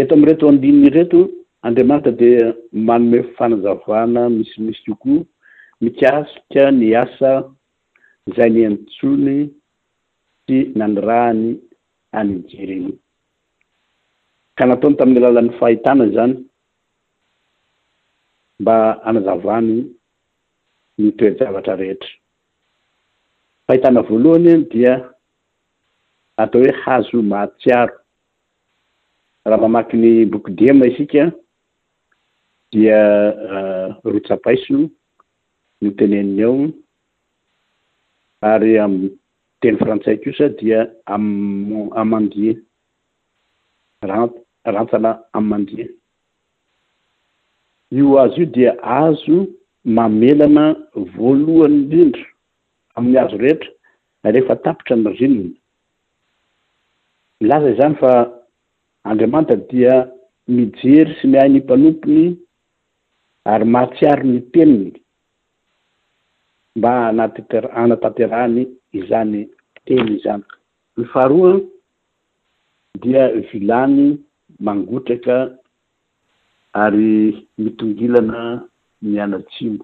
eto 0.00 0.12
aminy 0.14 0.28
reto 0.32 0.46
andininy 0.52 0.88
reto 0.98 1.18
andriamanitra 1.66 2.12
dia 2.20 2.44
manome 2.88 3.18
fanazavana 3.36 4.22
misimisy 4.36 4.82
kokoa 4.86 5.20
mikasoka 5.82 6.62
ny 6.78 6.86
asa 7.04 7.30
zay 8.36 8.50
ny 8.54 8.60
antsony 8.68 9.36
sy 10.46 10.56
nanyrahany 10.78 11.46
anyjereny 12.18 12.88
ka 14.56 14.62
nataony 14.68 14.96
tamin'ny 14.98 15.20
alalan'ny 15.22 15.52
fahitana 15.60 16.04
zany 16.14 16.34
mba 18.60 18.76
anazavany 19.08 19.74
nytoejavatra 20.98 21.74
rehetra 21.82 22.10
fahitana 23.66 24.00
voalohany 24.08 24.54
dia 24.72 24.94
atao 26.42 26.60
hoe 26.62 26.72
azo 26.94 27.18
maatsiaro 27.30 27.94
raha 29.48 29.60
mamaky 29.64 29.94
ny 30.02 30.06
boki 30.30 30.50
dema 30.58 30.84
isika 30.90 31.22
dia 32.72 32.98
eh, 33.46 33.88
rotsapaiso 34.10 34.78
no 35.80 35.90
teneiny 35.96 36.42
ao 36.48 36.56
ary 38.50 38.72
amteny 38.84 39.76
frantsay 39.80 40.16
kosa 40.24 40.46
dia 40.58 40.80
am 41.14 41.24
amandia 42.02 42.54
ra 44.06 44.16
rantsala 44.74 45.10
amin'ymandia 45.36 45.86
io 47.96 48.12
azy 48.24 48.40
io 48.42 48.46
dia 48.56 48.70
azo 49.04 49.36
mamelana 49.96 50.64
voalohany 51.16 51.76
indrindra 51.78 52.24
amin'ny 52.96 53.18
hazo 53.18 53.36
rehetra 53.38 53.68
arehefa 54.24 54.54
tapitra 54.64 54.96
nyrinona 54.96 55.50
milaza 57.40 57.68
izany 57.74 57.94
fa 58.00 58.10
andriamanta 59.10 59.56
dia 59.70 59.94
mijery 60.54 61.16
sy 61.20 61.26
miainy 61.32 61.58
mpanompony 61.62 62.26
ary 63.52 63.66
mahatsiaro 63.74 64.22
ny 64.28 64.38
teniny 64.54 64.92
mba 66.76 66.92
anatt-anataterahany 67.08 68.60
izany 68.98 69.36
teny 69.86 70.06
izany 70.18 70.44
nifaharoa 70.96 71.52
dia 73.02 73.28
vilany 73.50 74.04
mangotraka 74.64 75.36
ary 76.84 77.46
mitongilana 77.58 78.42
mianatsimbo 79.02 79.82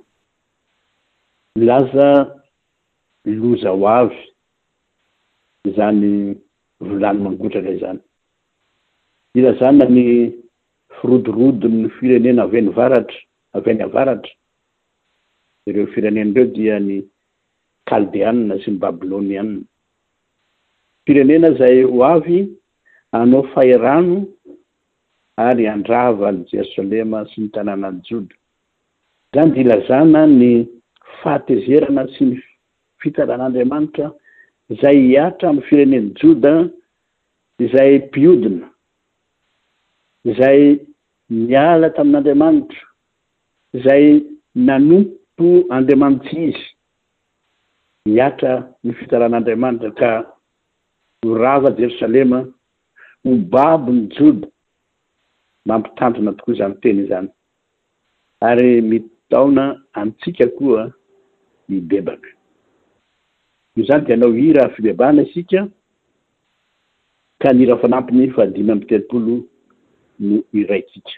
milaza 1.57 2.40
loza 3.37 3.71
ho 3.71 3.87
avy 3.89 4.15
izany 5.65 6.35
volano 6.81 7.19
mangotratra 7.25 7.71
izany 7.77 8.01
ilazana 9.39 9.85
ny 9.95 10.07
frodorodi 10.97 11.69
ny 11.75 11.83
firenena 12.01 12.43
avy 12.47 12.61
ni 12.67 12.71
varatra 12.79 13.19
avy 13.57 13.71
any 13.75 13.83
avaratra 13.89 14.33
ireo 15.69 15.87
firenenreo 15.95 16.47
dia 16.57 16.77
ny 16.81 16.97
caldeanna 17.91 18.59
sy 18.65 18.71
ny 18.73 18.79
babilony 18.83 19.31
ianina 19.35 19.65
firenena 21.07 21.49
zay 21.59 21.83
ho 21.85 22.01
avy 22.15 22.39
anao 23.13 23.43
fahirano 23.53 24.27
ary 25.37 25.67
andrava 25.69 26.31
l 26.33 26.39
jerosalema 26.51 27.25
sy 27.35 27.41
ny 27.45 27.49
tanàna 27.55 27.91
ljodo 28.07 28.35
zany 29.33 29.55
de 29.55 29.61
ilazana 29.61 30.27
ny 30.27 30.67
fahatezerana 31.23 32.09
syny 32.17 32.41
fitaran'andriamanitra 33.03 34.07
izay 34.73 34.99
hiatra 35.09 35.47
aminy 35.51 35.63
fireneny 35.69 36.07
joda 36.21 36.53
izay 37.65 37.93
mpiodina 38.07 38.67
izay 40.31 40.61
miala 41.51 41.89
tamin'andriamanitra 41.97 42.81
zay 43.85 44.05
nanompo 44.67 45.49
andriamanitsy 45.77 46.35
izy 46.49 46.65
hiatra 48.09 48.53
ny 48.85 48.91
fitaran'andriamanitra 48.99 49.91
ka 50.01 50.11
horava 51.27 51.71
jerosalema 51.79 52.39
ho 53.25 53.31
babo 53.53 53.91
ny 53.97 54.03
joda 54.17 54.47
mampitantona 55.69 56.31
tokoa 56.37 56.55
izany 56.55 56.75
teny 56.83 56.99
izany 57.05 57.29
ary 58.49 58.71
mitaona 58.91 59.65
antsika 60.01 60.47
koa 60.59 60.85
ibebaka 61.77 62.29
io 63.77 63.81
izany 63.85 64.05
diaanao 64.07 64.35
ira 64.49 64.63
fibiabana 64.75 65.21
isika 65.27 65.61
ka 67.41 67.49
nira 67.57 67.81
fanampiny 67.83 68.25
fadima 68.37 68.71
amntelopolo 68.73 69.35
no 70.27 70.39
iraynsika 70.61 71.13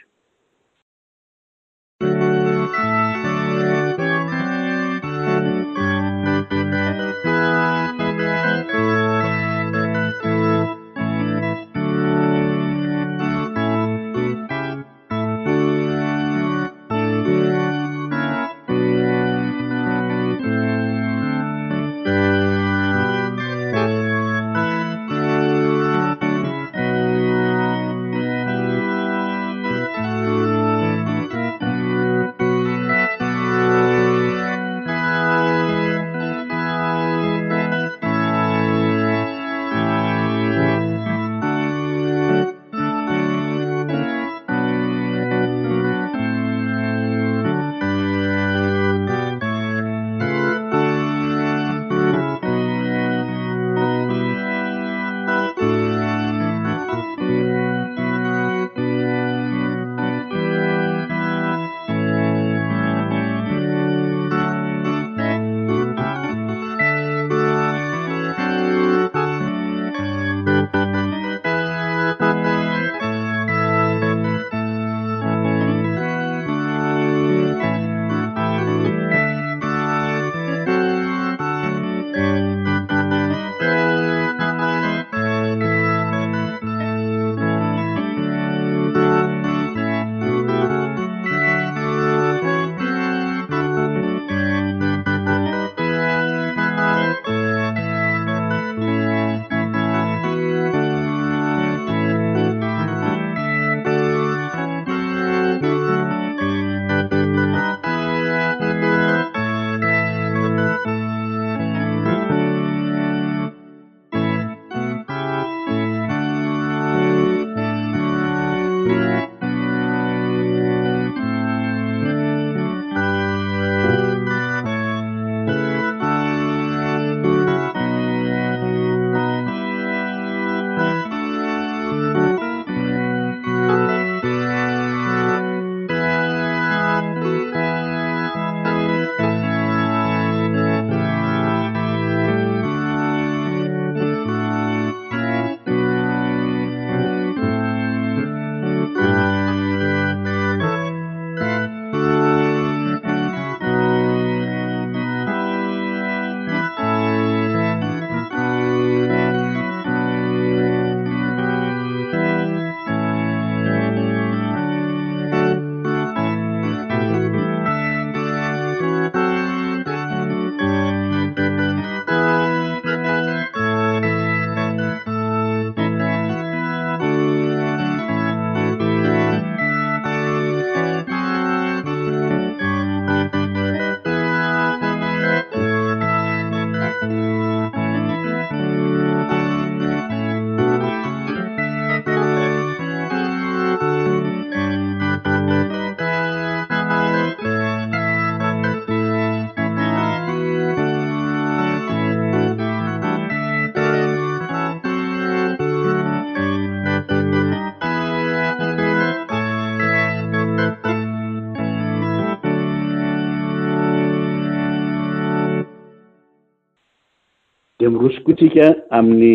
koatsika 218.25 218.67
amin'ny 218.99 219.29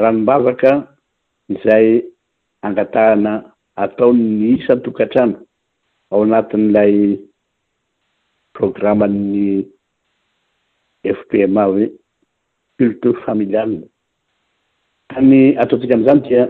ranom-bavaka 0.00 0.70
izay 1.52 1.86
angatahana 2.66 3.32
atao 3.82 4.10
ny 4.40 4.48
isan 4.54 4.78
tokantrano 4.84 5.38
ao 6.12 6.20
anatin'n'ilay 6.26 6.94
programmanny 8.54 9.66
fpma 11.18 11.62
hoe 11.70 11.84
cultore 12.78 13.16
familiala 13.26 13.80
kany 15.10 15.40
ataontsika 15.62 15.94
amin'izany 15.94 16.20
dia 16.28 16.42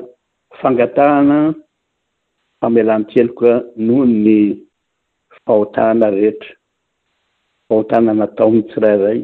fangatahana 0.60 1.38
famelanteloka 2.60 3.50
noho 3.84 4.02
ny 4.24 4.26
fahotahna 5.44 6.06
rehetra 6.16 6.52
fahotana 7.68 8.10
natao 8.18 8.50
tsirairay 8.68 9.20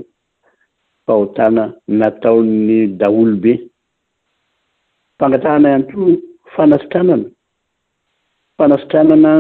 fahotana 1.11 1.63
nataon'ny 2.01 2.81
daholobe 3.01 3.53
fangatahana 5.21 5.69
ihany 5.79 5.85
koo 5.99 6.11
fanasitranana 6.55 7.29
fanasitranana 8.59 9.33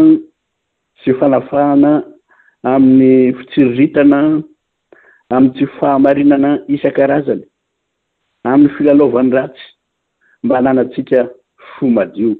sy 1.00 1.10
fanafahana 1.20 1.92
amin'ny 2.72 3.32
fitsiriritana 3.38 4.20
amiy 5.34 5.50
tsy 5.54 5.64
fahamarinana 5.78 6.50
isan-karazany 6.74 7.42
amin'ny 8.50 8.72
filalaovan'ny 8.76 9.32
ratsy 9.38 9.64
mba 10.42 10.54
hananatsika 10.58 11.18
fomadio 11.72 12.30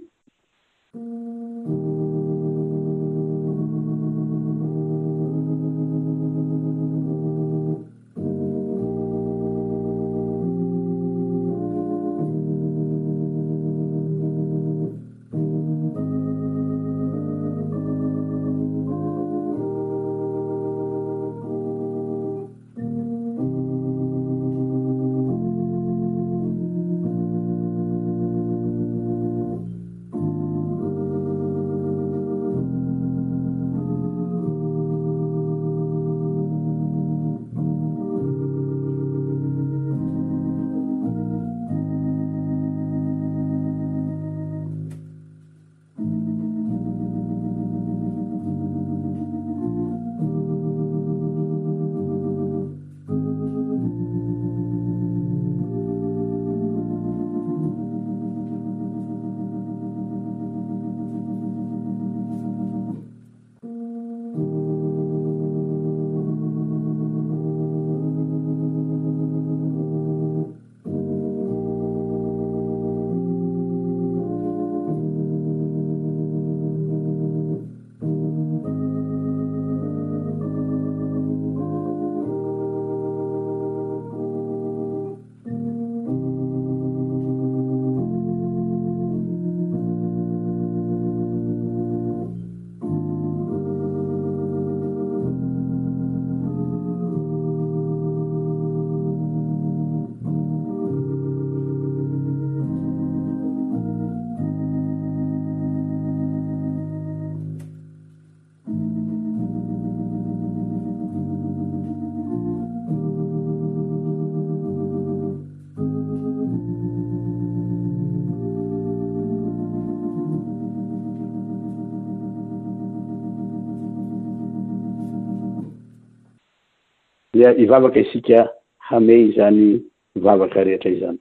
ivavaka 127.49 128.01
isika 128.01 128.49
hamey 128.79 129.33
zany 129.37 129.81
vavaka 130.17 130.65
rehetra 130.65 130.91
izany 130.91 131.19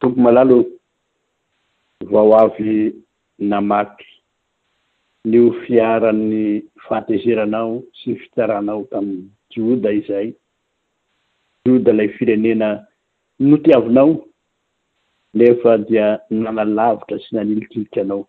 tompo 0.00 0.20
malalo 0.20 0.64
vaoavy 2.00 2.92
namaky 3.38 4.06
nyo 5.24 5.52
fiarany 5.62 6.62
faatezeranao 6.88 7.82
sy 8.00 8.14
fitsaranao 8.14 8.84
taminy 8.90 9.28
jioda 9.50 9.90
izay 10.00 10.32
dioda 11.64 11.92
lay 11.92 12.08
firenena 12.18 12.68
notiavinao 13.40 14.24
nefa 15.34 15.78
dia 15.88 16.18
nanalavitra 16.30 17.18
sy 17.18 17.30
nanilikilikanao 17.36 18.26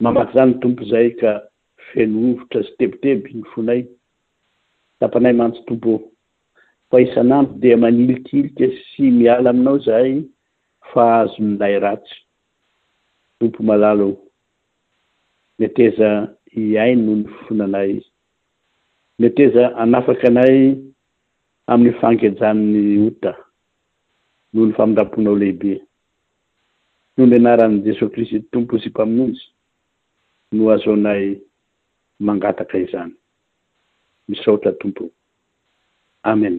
mamaky 0.00 0.32
zany 0.38 0.52
tompo 0.60 0.82
izay 0.82 1.08
ka 1.20 1.32
fenoovotra 1.92 2.62
sy 2.64 2.76
tebiteby 2.78 3.32
ny 3.34 3.42
fonaiy 3.54 3.82
tapanay 5.00 5.32
mantsy 5.38 5.60
tompo 5.68 5.90
fa 6.90 6.96
isanandy 7.04 7.52
di 7.60 7.68
manilikilika 7.82 8.66
sy 8.90 9.02
miala 9.18 9.48
aminao 9.52 9.78
zahay 9.86 10.12
fa 10.92 11.02
azo 11.20 11.36
milay 11.46 11.74
ratsy 11.84 12.14
tompo 13.40 13.58
malalo 13.68 14.08
meteza 15.58 16.10
iainy 16.60 17.00
noho 17.02 17.16
ny 17.16 17.28
fonanay 17.44 17.92
metyeza 19.20 19.62
anafaky 19.82 20.26
anay 20.30 20.56
amin'ny 21.72 21.92
fangejanny 22.00 22.82
ota 23.08 23.32
no 24.52 24.60
ny 24.66 24.72
famindramponao 24.76 25.34
lehibe 25.40 25.72
no 27.16 27.22
myanaran'n' 27.30 27.84
jesosy 27.86 28.12
krisy 28.14 28.38
tompo 28.52 28.74
zympaminonjy 28.82 29.44
no 30.56 30.62
azonay 30.74 31.24
mangataka 32.24 32.76
izany 32.84 33.12
mis 34.28 34.38
raotra 34.46 34.72
tompo 34.80 35.04
amen 36.30 36.56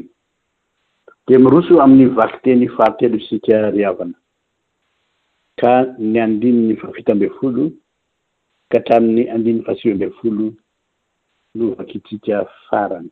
de 1.27 1.36
miroso 1.43 1.73
amin'ny 1.84 2.15
vakyteny 2.17 2.63
faritelo 2.75 3.15
isika 3.21 3.56
ri 3.75 3.82
havana 3.88 4.15
ka 5.60 5.71
ny 6.12 6.17
andini 6.23 6.62
ny 6.71 6.75
fafita 6.82 7.10
ambyy 7.13 7.30
folo 7.39 7.65
ka 8.71 8.77
tramin'ny 8.86 9.23
andin'ny 9.34 9.62
fasivy 9.67 9.91
ambyy 9.93 10.12
folo 10.21 10.45
novakyitsika 11.58 12.36
farany 12.69 13.10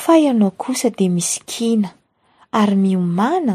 fa 0.00 0.12
ianao 0.24 0.50
kosa 0.62 0.88
de 0.98 1.06
misikina 1.16 1.88
ary 2.58 2.76
miomana 2.84 3.54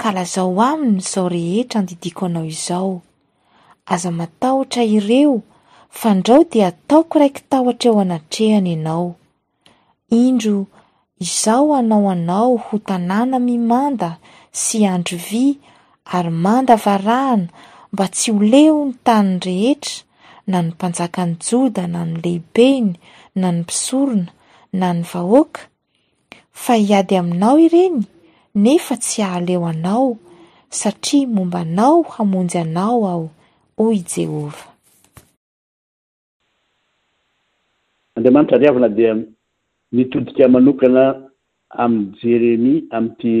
ka 0.00 0.08
lazao 0.16 0.52
aminy 0.68 0.98
izao 1.04 1.28
rehetra 1.34 1.76
andidiako 1.80 2.22
anao 2.26 2.44
izao 2.54 3.00
aza 3.86 4.10
matahotra 4.10 4.82
ireo 4.84 5.42
fandrao 5.90 6.44
de 6.50 6.62
ataoko 6.64 7.18
raiky 7.18 7.40
tahotra 7.50 7.90
eo 7.90 8.00
anatrehany 8.00 8.70
ianao 8.74 9.14
indro 10.26 10.66
izao 11.24 11.74
anaoanao 11.80 12.56
ho 12.64 12.78
tanàna 12.88 13.38
mimanda 13.46 14.10
sy 14.62 14.86
androvy 14.94 15.46
ary 16.16 16.30
manda 16.44 16.74
varahana 16.84 17.46
mba 17.92 18.04
tsy 18.08 18.30
o 18.36 18.38
leo 18.52 18.78
ny 18.84 18.94
tanyny 19.04 19.38
rehetra 19.46 20.02
na 20.50 20.62
ny 20.62 20.68
mpanjakany 20.70 21.36
joda 21.48 21.86
na 21.86 22.00
ny 22.04 22.16
lehibeny 22.22 22.88
na 23.40 23.48
ny 23.52 23.60
mpisorona 23.60 24.26
na 24.72 24.92
ny 24.94 25.02
vahoaka 25.12 25.60
fa 26.52 26.76
iady 26.76 27.16
aminao 27.16 27.58
ireny 27.58 28.02
nefa 28.54 28.96
tsy 28.96 29.22
ahaleo 29.22 29.66
anao 29.66 30.16
satria 30.70 31.26
momba 31.34 31.64
nao 31.64 32.02
hamonjy 32.02 32.58
anao 32.58 33.08
aho 33.08 33.28
o 33.82 33.84
i 33.92 34.02
jehova 34.16 34.69
andriamanitra 38.20 38.58
riavana 38.58 38.88
dia 38.98 39.12
mitodika 39.96 40.44
manokana 40.54 41.04
ami'y 41.84 42.06
jeremia 42.22 42.82
amiyty 42.96 43.34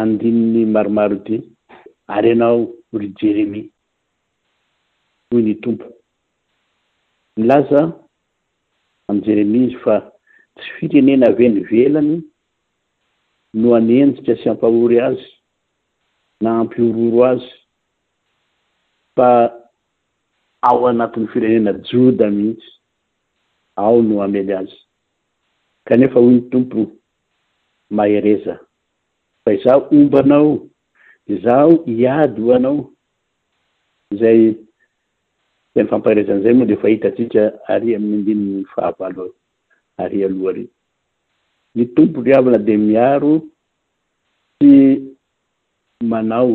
andininy 0.00 0.62
maromaro 0.74 1.16
ty 1.26 1.34
ary 2.16 2.28
ianao 2.32 2.58
ry 3.00 3.08
jeremia 3.20 3.64
hoy 5.30 5.42
ny 5.46 5.54
tompo 5.62 5.84
milaza 7.36 7.80
amny 9.08 9.20
jeremia 9.26 9.62
izy 9.66 9.76
fa 9.84 9.94
tsy 10.56 10.68
firenena 10.78 11.26
venivelany 11.38 12.14
no 13.60 13.68
anenjika 13.78 14.32
sy 14.40 14.48
ampahory 14.50 14.96
azy 15.08 15.20
na 16.42 16.50
ampiororo 16.60 17.20
azy 17.32 17.46
fa 19.16 19.28
ao 20.68 20.80
anatin'ny 20.90 21.28
firenena 21.32 21.70
joda 21.88 22.30
mihitsy 22.30 22.70
ao 23.76 23.96
no 24.02 24.16
amely 24.26 24.54
azy 24.60 24.72
kanefa 25.86 26.18
hoy 26.22 26.34
ny 26.36 26.42
tompo 26.50 26.78
maereza 27.96 28.54
fa 29.44 29.50
izaho 29.56 29.80
omba 29.94 30.20
nao 30.30 30.52
izaho 31.34 31.72
iady 31.92 32.38
hoanao 32.46 32.78
izay 34.12 34.40
teny 35.74 35.86
fampaherezanaizay 35.90 36.52
moa 36.56 36.66
de 36.70 36.76
fahitantsika 36.82 37.42
ary 37.72 37.88
ami'nyndininy 37.96 38.58
fahavalo 38.72 39.24
ary 40.02 40.18
aloha 40.26 40.52
ryy 40.56 40.70
ny 41.76 41.82
tompo 41.96 42.18
riavina 42.26 42.58
de 42.66 42.74
miaro 42.88 43.34
sy 44.60 44.70
manao 46.10 46.54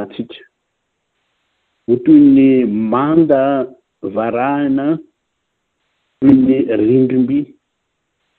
atsika 0.00 0.42
ho 1.86 1.94
toy 2.04 2.20
ny 2.34 2.44
manda 2.92 3.40
varahana 4.14 4.86
ny 6.22 6.64
rindromby 6.70 7.40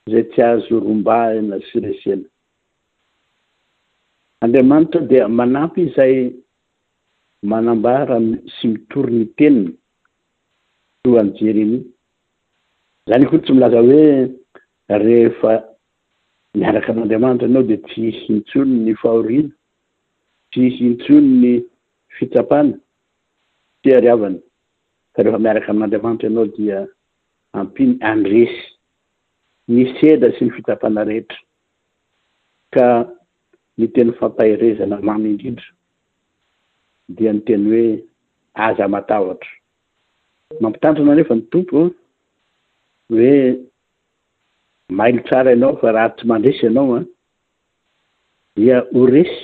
zay 0.07 0.23
tsy 0.31 0.41
azo 0.41 0.79
rombahina 0.79 1.57
siresena 1.69 2.23
andriamanitra 4.43 5.01
dia 5.09 5.27
manampy 5.27 5.81
izay 5.89 6.15
manambara 7.51 8.17
sy 8.55 8.65
mitoryny 8.71 9.27
tenina 9.37 9.69
toa 11.03 11.19
anjery 11.21 11.63
niy 11.71 11.81
izany 13.07 13.25
kora 13.27 13.43
tsy 13.43 13.53
milaza 13.53 13.79
hoe 13.85 14.05
rehefa 15.03 15.51
miaraka 16.59 16.89
amin'n'anriamanitra 16.91 17.47
ianao 17.47 17.67
dia 17.67 17.77
tsyhintsoni 17.87 18.75
ny 18.85 18.93
fahorina 19.01 19.49
tsy 20.55 20.63
hintsoni 20.77 21.29
ny 21.43 21.53
fitsapana 22.15 22.73
tiariavana 23.83 24.39
fa 25.13 25.19
rehefa 25.23 25.39
miaraka 25.43 25.67
amin'n'andriamanitra 25.71 26.27
anao 26.31 26.47
dia 26.57 26.79
ampiny 27.59 27.93
andresy 28.11 28.61
ny 29.73 29.81
seda 29.99 30.27
sy 30.37 30.43
ny 30.45 30.51
fitsapana 30.55 31.01
rehetra 31.09 31.37
ka 32.75 32.87
ny 33.77 33.85
teny 33.93 34.11
fampahirezana 34.19 34.95
mamyindrindra 35.07 35.69
dia 37.17 37.31
ny 37.33 37.39
teny 37.49 37.63
hoe 37.73 37.87
aza 38.67 38.85
matavatra 38.93 39.51
mampitandrana 40.61 41.15
rehefa 41.19 41.35
ny 41.37 41.43
tompo 41.53 41.77
hoe 43.13 43.33
mailo 45.01 45.19
tsara 45.27 45.49
ianao 45.53 45.79
fa 45.81 45.87
raha 45.97 46.09
tsy 46.17 46.23
mandresy 46.29 46.63
ianao 46.65 46.89
a 46.93 46.95
ah, 47.01 47.05
dia 48.55 48.77
oresy 48.99 49.37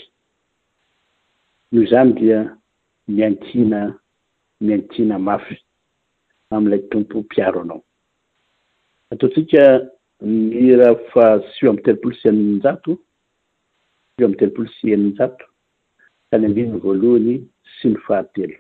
no 1.72 1.80
izany 1.86 2.12
dia 2.22 2.40
miantsina 3.16 3.80
miantsina 4.66 5.16
mafy 5.28 5.56
amin'ilay 6.54 6.82
tompo 6.92 7.14
mpiaro 7.26 7.60
anao 7.66 7.82
ataotsika 9.14 9.64
nira 10.62 10.90
fa 11.12 11.26
syo 11.54 11.66
amby 11.70 11.82
telopolo 11.86 12.14
sy 12.20 12.26
ennjato 12.32 12.92
syo 14.14 14.24
amby 14.26 14.40
telopolo 14.42 14.68
sy 14.78 14.88
enijato 14.96 15.46
sany 16.28 16.44
ambinyy 16.50 16.82
voalohany 16.84 17.34
tsy 17.74 17.86
nifahatelo 17.92 18.58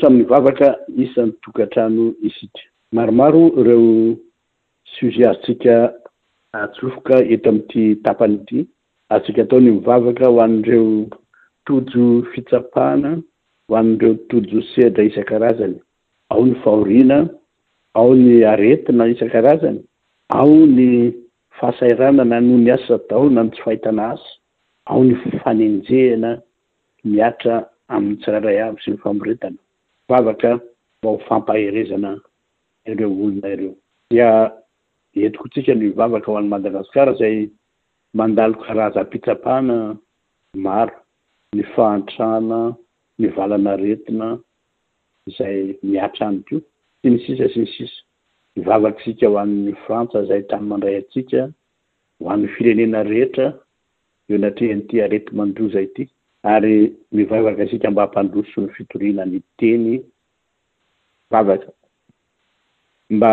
saminnyvavaka 0.00 0.74
isany 0.96 1.32
tokantrano 1.44 2.12
isika 2.28 2.60
maromaro 2.92 3.48
reo 3.64 4.16
suze 4.92 5.24
atsika 5.32 5.74
asofoka 6.62 7.14
eto 7.32 7.48
ami'ity 7.50 7.84
tapanyity 8.04 8.58
atsika 9.14 9.40
ataony 9.42 9.68
mivavaka 9.70 10.24
ho 10.30 10.36
anireo 10.40 11.06
tojo 11.66 12.04
fitsapahana 12.32 13.10
ho 13.68 13.72
anireo 13.80 14.14
tojo 14.30 14.58
sedra 14.74 15.04
isan-karazany 15.04 15.76
ao 16.32 16.44
ny 16.46 16.54
faorina 16.64 17.18
ao 17.94 18.14
ny 18.16 18.44
aretina 18.52 19.04
isan-karazany 19.12 19.80
ao 20.28 20.52
ny 20.76 21.12
fahasairanana 21.60 22.40
noho 22.40 22.58
ny 22.64 22.70
asa 22.72 22.98
taona 22.98 23.42
no 23.44 23.50
tsy 23.50 23.62
fahitana 23.62 24.08
asa 24.16 24.30
ao 24.86 25.04
ny 25.04 25.14
fanenjehana 25.44 26.40
miatra 27.04 27.68
amin'ny 27.88 28.16
tsiraray 28.20 28.58
aby 28.62 28.80
sy 28.82 28.90
ny 28.90 28.98
famoretana 29.04 29.56
vavaka 30.08 30.54
mfa 31.02 31.08
ho 31.08 31.18
fampaherezana 31.28 32.10
ireo 32.90 33.10
olona 33.24 33.48
ireo 33.54 33.74
dia 34.10 34.28
entikotsika 35.26 35.72
no 35.78 35.84
ivavaka 35.90 36.28
ho 36.32 36.36
an'ny 36.38 36.50
madagasikara 36.54 37.12
zay 37.20 37.36
mandalo 38.18 38.54
karaza 38.64 39.00
mpitsapahana 39.06 39.76
maro 40.66 40.96
ny 41.54 41.62
fahantrana 41.74 42.58
ny 43.20 43.26
valana 43.36 43.72
retina 43.82 44.26
zay 45.36 45.58
miatrany 45.90 46.38
koa 46.48 46.62
sy 47.02 47.06
nisisa 47.12 47.44
sy 47.54 47.58
ni 47.62 47.68
sisa 47.74 47.98
ivavaka 48.58 48.98
sika 49.04 49.26
ho 49.30 49.36
an'ny 49.44 49.72
frantsa 49.84 50.18
zay 50.28 50.42
tami'ny 50.50 50.70
mandray 50.70 50.98
tsika 51.10 51.42
ho 52.20 52.24
anny 52.32 52.48
firenena 52.54 52.98
rehetra 53.10 53.46
eo 54.28 54.36
natrea 54.42 54.74
nyti 54.78 54.94
areti 55.04 55.30
mandio 55.38 55.66
zay 55.74 55.86
ti 55.94 56.02
ary 56.44 56.74
mivavaka 57.12 57.66
sika 57.70 57.88
mba 57.90 58.02
hampandoso 58.02 58.58
ny 58.60 58.68
fitorina 58.74 59.22
ny 59.30 59.38
teny 59.58 59.86
vavaka 61.32 61.68
mba 63.16 63.30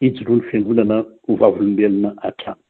hijy 0.00 0.20
roa 0.26 0.36
ny 0.38 0.42
fiangonana 0.48 0.96
ho 1.24 1.30
vavolombelona 1.40 2.10
atrano 2.28 2.62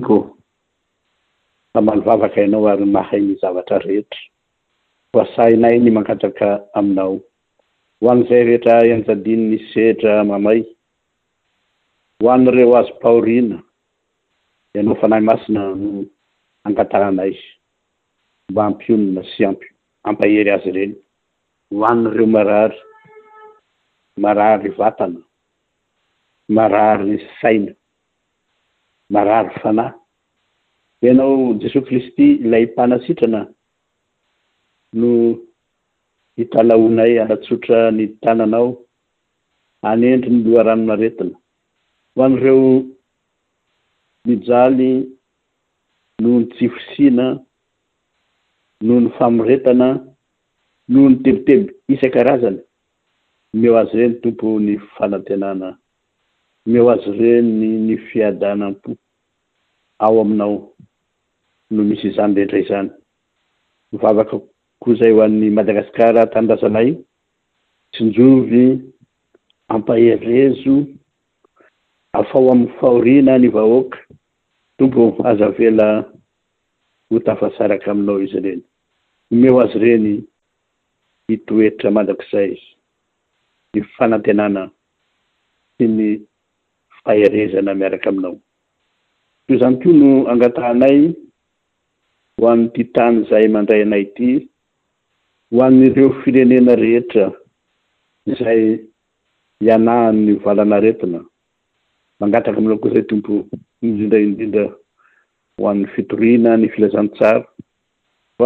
koa 0.00 0.30
samalo 1.72 2.00
vavaka 2.06 2.40
ianao 2.40 2.64
ary 2.68 2.84
mahay 2.94 3.20
ny 3.26 3.34
zavatra 3.40 3.78
rehetra 3.78 4.20
hoasainay 5.12 5.76
ny 5.84 5.90
mankataka 5.96 6.48
aminao 6.78 7.14
ho 8.00 8.06
any 8.12 8.22
izay 8.26 8.42
rehetra 8.48 8.72
anjadiny 8.82 9.44
ny 9.52 9.58
setra 9.74 10.12
mamay 10.30 10.60
hoany 12.22 12.48
ireo 12.50 12.72
azo 12.80 12.94
pahorina 13.02 13.56
anao 14.78 14.96
fanahy 15.00 15.22
masina 15.30 15.62
n 15.80 15.84
angatahanay 16.66 17.32
mba 18.50 18.62
ampionina 18.68 19.22
sy 19.32 19.40
amp 19.48 19.60
ampahery 20.08 20.50
azy 20.56 20.68
ireny 20.72 20.92
hoanny 21.78 22.04
ireo 22.10 22.26
marary 22.34 22.78
marary 24.22 24.70
vatana 24.78 25.20
marary 26.56 27.18
saina 27.40 27.72
marary 29.10 29.50
fanahy 29.62 29.92
ianao 31.02 31.54
jesosy 31.60 31.80
kristy 31.86 32.24
ilay 32.44 32.64
mpanasitrana 32.66 33.40
no 34.98 35.10
hitalaonay 36.36 37.12
anatsotra 37.24 37.78
ny 37.96 38.04
tananao 38.22 38.68
anendry 39.90 40.30
ny 40.32 40.40
loaranonaretina 40.44 41.36
ho 42.16 42.22
an'ireo 42.26 42.64
mijaly 44.26 44.90
noho 46.20 46.38
ny 46.40 46.46
tsifosina 46.52 47.26
noho 48.84 48.98
ny 49.02 49.10
famoretana 49.18 49.88
noho 50.92 51.06
ny 51.10 51.16
tebitebo 51.24 51.68
isan-karazana 51.92 52.60
meo 53.58 53.74
azy 53.80 53.94
ireny 53.98 54.14
tompo 54.22 54.46
ny 54.66 54.74
fanantenana 54.96 55.68
omeo 56.68 56.90
azy 56.90 57.10
reny 57.10 57.88
ny 57.88 57.96
fiadanampo 57.96 58.96
ao 59.98 60.20
aminao 60.20 60.72
no 61.70 61.82
misy 61.84 62.08
izanybendray 62.08 62.62
izany 62.62 62.90
vavaka 63.92 64.36
ko 64.82 64.88
zay 64.98 65.12
ho 65.14 65.22
an'ny 65.24 65.48
madagasikara 65.50 66.26
tandasalay 66.32 66.90
sinjovy 67.96 68.84
ampae 69.68 70.16
rezo 70.16 70.84
afao 72.12 72.52
aminy 72.52 72.68
faorina 72.80 73.38
ny 73.38 73.48
vahoaka 73.48 73.98
tomko 74.78 75.16
azavela 75.24 76.12
hotafasaraka 77.10 77.90
aminao 77.90 78.20
izy 78.20 78.36
ireny 78.38 78.62
omeo 79.32 79.56
azy 79.64 79.76
ireny 79.80 80.22
hitoetra 81.28 81.90
mandakzay 81.90 82.60
ny 83.72 83.80
fanantenana 83.96 84.70
sy 85.78 85.86
ny 85.88 86.28
faherezana 87.04 87.72
miaraka 87.78 88.08
aminao 88.12 88.34
eo 89.48 89.52
izany 89.56 89.76
koa 89.82 89.92
no 90.00 90.10
angatanay 90.32 91.00
ho 92.40 92.46
ann'nyti 92.52 92.82
tany 92.96 93.16
zay 93.30 93.46
mandray 93.54 93.82
anay 93.84 94.00
ity 94.06 94.30
ho 95.52 95.58
ann'n'ireo 95.66 96.10
firenena 96.22 96.72
rehetra 96.82 97.26
izay 98.30 98.62
ianaha 99.66 100.08
ny 100.24 100.32
valana 100.44 100.76
retona 100.84 101.20
mangataka 102.20 102.58
aminao 102.58 102.78
koa 102.80 102.90
izay 102.92 103.06
tompo 103.10 103.32
indindraindrindra 103.84 104.64
ho 105.58 105.62
an'ny 105.70 105.86
fitoriana 105.94 106.50
ny 106.60 106.66
filazantsara 106.74 107.40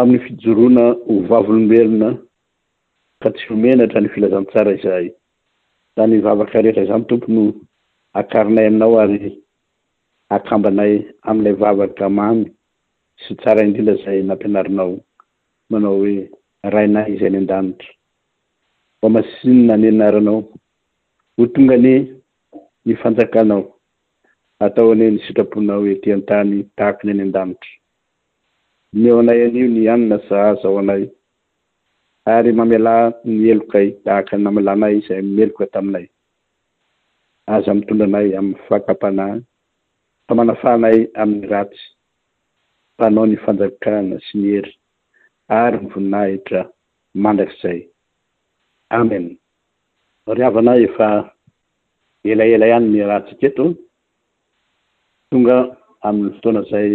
amin'ny 0.03 0.23
fijoroana 0.25 0.85
ho 1.07 1.13
vavolombelona 1.31 2.09
ka 3.23 3.29
tsy 3.33 3.45
homenatra 3.49 3.99
ny 4.03 4.09
filazantsara 4.15 4.71
izahy 4.77 5.09
za 5.97 6.03
ny 6.09 6.15
vavaka 6.27 6.63
rehetra 6.65 6.89
zany 6.89 7.05
tompono 7.09 7.43
akarinay 8.21 8.67
aminao 8.69 8.95
ary 9.03 9.19
akambanay 10.37 10.93
amin'ilay 11.29 11.57
vavaka 11.63 12.07
mamy 12.19 12.43
sy 13.23 13.31
tsara 13.41 13.61
indila 13.67 13.93
zay 14.05 14.19
nampianarinao 14.25 14.95
manao 15.71 15.97
hoe 16.01 16.15
rainay 16.75 17.07
izy 17.13 17.27
any 17.29 17.37
andanitro 17.41 17.89
mba 19.01 19.09
masinna 19.17 19.75
ny 19.83 19.87
anaranao 19.93 20.39
ho 21.37 21.43
tongany 21.55 21.95
ny 22.85 22.93
fanjakanao 23.01 23.63
ataone 24.65 25.05
ny 25.13 25.19
sitraponao 25.25 25.81
hoe 25.83 25.95
tiantany 26.05 26.53
dahakany 26.77 27.11
any 27.13 27.23
an-danitro 27.25 27.71
mio 29.01 29.19
nay 29.27 29.39
anio 29.47 29.67
ny 29.75 29.83
anina 29.95 30.17
sa 30.29 30.37
zao 30.61 30.75
anay 30.83 31.03
ary 32.35 32.53
mamela 32.59 32.93
ny 33.39 33.45
elokay 33.53 33.87
dahaka 34.05 34.33
namelanay 34.45 34.93
izay 35.01 35.21
imeloka 35.25 35.67
taminay 35.75 36.07
aza 37.53 37.75
mitondranay 37.77 38.33
amin'ny 38.41 38.57
fahkapana 38.69 39.27
famanafahnay 40.29 41.03
amin'ny 41.23 41.49
ratsy 41.53 41.83
fanao 42.99 43.27
ny 43.29 43.37
fanjakana 43.45 44.17
sy 44.27 44.33
my 44.43 44.53
hery 44.57 44.71
ary 45.63 45.79
myvonina 45.83 46.21
hetra 46.31 46.63
mandrakizay 47.27 47.79
amen 49.01 49.25
ri 50.37 50.43
avanay 50.49 50.81
efa 50.89 51.11
elaela 52.33 52.71
ihany 52.73 52.89
ny 52.95 53.03
rahantsikaeto 53.11 53.65
tonga 55.29 55.59
amin'ny 56.09 56.31
fotoana 56.39 56.63
zay 56.73 56.93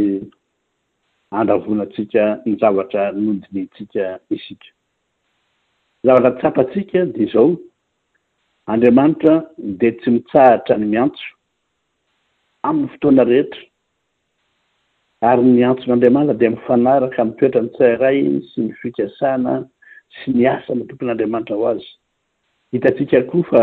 andravonatsika 1.39 2.23
nyzavatra 2.49 3.03
nondinitsika 3.23 4.03
isiko 4.35 4.67
zavatra 6.05 6.31
tsapatsika 6.41 6.99
di 7.13 7.19
izao 7.29 7.49
andriamanitra 8.67 9.33
di 9.57 9.89
tsy 9.95 10.11
mitsaratra 10.11 10.75
ny 10.77 10.87
miantso 10.93 11.25
amin'ny 12.67 12.89
fotoana 12.93 13.23
rehetra 13.23 13.61
ary 15.29 15.43
ny 15.43 15.61
antsonandriamanitra 15.69 16.35
di 16.39 16.47
mifanaraka 16.53 17.19
mitoetra 17.29 17.61
ny 17.63 17.69
tsairay 17.77 18.17
sy 18.51 18.59
mifikasana 18.67 19.53
sy 20.17 20.27
mi 20.35 20.43
asa 20.53 20.71
matompon'andriamanitra 20.75 21.55
ho 21.57 21.63
azy 21.71 21.85
hitatsika 22.75 23.19
koa 23.31 23.43
fa 23.49 23.61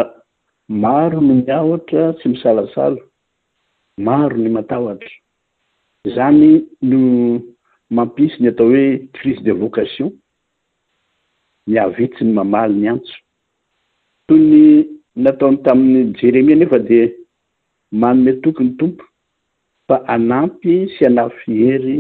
maro 0.85 1.21
ny 1.21 1.35
miaotra 1.45 2.03
sy 2.23 2.33
misalasalo 2.33 3.01
maro 4.07 4.37
ny 4.41 4.49
matahoatra 4.57 5.11
zany 6.15 6.51
no 6.89 7.01
mampisy 7.97 8.39
ny 8.41 8.49
atao 8.51 8.69
hoe 8.73 8.89
crise 9.21 9.43
de 9.45 9.53
vocation 9.53 10.09
ny 11.67 11.77
avitsy 11.85 12.25
ny 12.25 12.33
mamaly 12.41 12.75
ny 12.81 12.89
antso 12.97 13.21
toyny 14.27 14.87
nataony 15.25 15.59
tamin'ny 15.67 16.01
jeremia 16.21 16.57
nefa 16.59 16.79
dia 16.89 17.05
manome 18.03 18.33
tokony 18.43 18.71
tompo 18.81 19.05
fa 19.87 19.97
anapy 20.15 20.75
sy 20.95 21.03
anafy 21.11 21.51
ery 21.73 21.97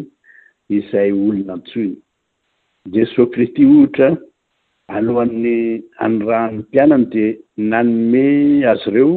izay 0.77 1.11
olona 1.25 1.55
ntsoiny 1.61 1.97
jesosy 2.95 3.29
kristy 3.33 3.62
ohitra 3.72 4.09
alohann'ny 4.97 5.57
anorahany 6.05 6.57
mpianany 6.64 7.05
dia 7.12 7.29
nanome 7.70 8.25
azy 8.72 8.87
ireo 8.91 9.12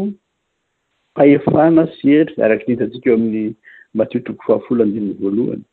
fahefana 1.16 1.84
sy 1.96 2.06
ery 2.20 2.34
araky 2.46 2.66
nintantsika 2.70 3.08
eo 3.10 3.18
amin'ny 3.20 3.48
matiotoko 3.98 4.42
fahafolo 4.48 4.82
andininy 4.86 5.16
voalohany 5.22 5.64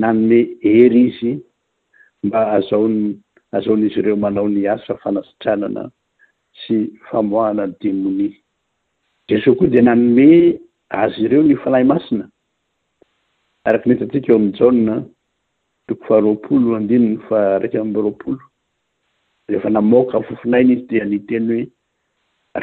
nanome 0.00 0.38
ery 0.78 1.00
izy 1.08 1.32
mba 2.24 2.40
azao 2.56 2.84
azaon'izy 3.56 3.98
ireo 4.02 4.16
manao 4.24 4.48
ny 4.54 4.60
asa 4.74 4.92
fanasitranana 5.02 5.84
tsy 6.54 6.92
famoana 7.10 7.64
demoni 7.80 8.28
jeso 9.28 9.50
koa 9.58 9.66
di 9.72 9.80
nanome 9.82 10.26
azy 11.00 11.20
ireo 11.24 11.42
ny 11.46 11.56
fanahy 11.64 11.84
masina 11.90 12.24
araka 13.66 13.84
mety 13.88 14.02
antsika 14.04 14.28
eo 14.32 14.36
amin'ny 14.38 14.56
jaona 14.58 14.94
toko 15.86 16.02
faroapolo 16.06 16.68
andinona 16.78 17.20
fa 17.28 17.38
raika 17.60 17.78
amroapolo 17.80 18.42
rehefa 19.48 19.70
namoka 19.70 20.16
fofinayna 20.26 20.72
izy 20.74 20.84
dia 20.88 21.04
nyteny 21.10 21.48
hoe 21.52 21.62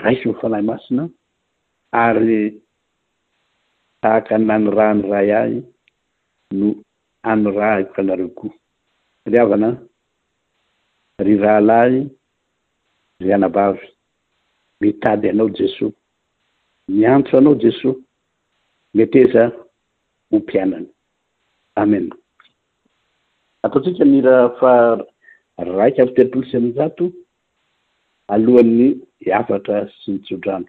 raisy 0.02 0.26
ny 0.28 0.36
fanahy 0.42 0.64
masina 0.70 1.04
ary 1.92 2.40
tahaka 4.02 4.34
nanyrany 4.48 5.02
ray 5.12 5.30
ahy 5.42 5.56
no 6.58 6.68
anyrah 7.32 7.82
iko 7.82 7.96
anareo 8.02 8.30
koa 8.38 8.54
riavanaa 9.32 9.76
ry 11.26 11.34
rahalahy 11.44 12.02
zyanabavy 13.20 13.80
mitady 14.82 15.30
anao 15.30 15.50
jesos 15.60 15.94
miantso 16.88 17.38
anao 17.38 17.56
jesosa 17.62 18.00
metyeza 18.94 19.44
ho 20.30 20.38
mpianana 20.40 20.86
amena 21.82 22.16
ataotsika 23.64 24.06
miraa 24.14 24.50
fa 24.60 24.72
raika 25.80 26.00
avytelpolo 26.04 26.44
sy 26.50 26.58
aminzato 26.58 27.06
alohan'ny 28.34 28.88
afatra 29.40 29.78
sy 30.00 30.08
mitsodrano 30.14 30.68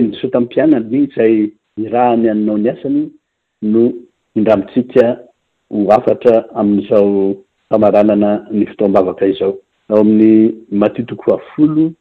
jeso 0.00 0.28
taminny 0.28 0.46
mpianany 0.46 0.92
izay 0.98 1.52
raha 1.90 2.16
ny 2.16 2.30
aninao 2.30 2.58
ny 2.58 2.70
asany 2.70 3.10
no 3.62 3.92
indramitsika 4.34 5.18
ho 5.70 5.88
afatra 5.92 6.44
amin'izao 6.54 7.36
mfamaranana 7.66 8.46
ny 8.52 8.64
fotoam-bavaka 8.66 9.26
izao 9.26 9.54
ao 9.88 10.00
amin'ny 10.00 10.52
matitoko 10.70 11.34
afolo 11.34 11.92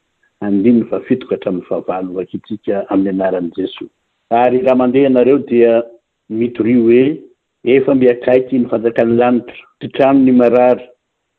andinny 0.41 0.83
fa 0.89 0.99
fitoka 0.99 1.35
htraminny 1.35 1.65
favalo 1.69 2.19
akitsika 2.19 2.83
amin'ny 2.89 3.09
anaran' 3.13 3.51
jesos 3.55 3.89
ary 4.29 4.61
raha 4.61 4.75
mandeha 4.75 5.07
anareo 5.07 5.37
dia 5.37 5.83
mitorio 6.29 6.91
e 6.93 7.21
efa 7.63 7.95
mbiakaiky 7.95 8.59
ny 8.59 8.67
fanjakany 8.69 9.13
lanitra 9.15 9.55
titrano 9.79 10.19
ny 10.19 10.31
marary 10.31 10.85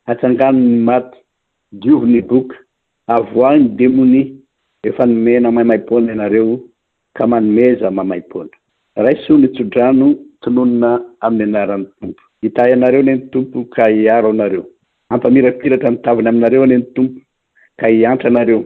atsanganony 0.05 0.79
maty 0.79 1.17
dioviny 1.71 2.21
boka 2.21 2.55
avoainy 3.07 3.69
demoni 3.69 4.36
efa 4.85 5.03
nomena 5.05 5.51
mamaimpona 5.51 6.07
ianareo 6.11 6.47
ka 7.17 7.23
manomeza 7.31 7.87
mamaympona 7.97 8.53
raiso 9.03 9.33
nytsodrano 9.41 10.07
tononona 10.41 10.89
amin'ny 11.25 11.57
anaran'ny 11.57 11.85
tompo 11.99 12.21
hitay 12.43 12.71
anareo 12.77 13.03
ny 13.07 13.11
ny 13.15 13.21
tompo 13.33 13.59
ka 13.73 13.83
iaro 14.05 14.29
anareo 14.33 14.63
ampamirapiratra 15.11 15.89
nitaviny 15.91 16.27
aminareo 16.29 16.63
any 16.63 16.75
ny 16.77 16.85
tompo 16.95 17.19
ka 17.79 17.87
hiantra 17.95 18.29
nareo 18.37 18.59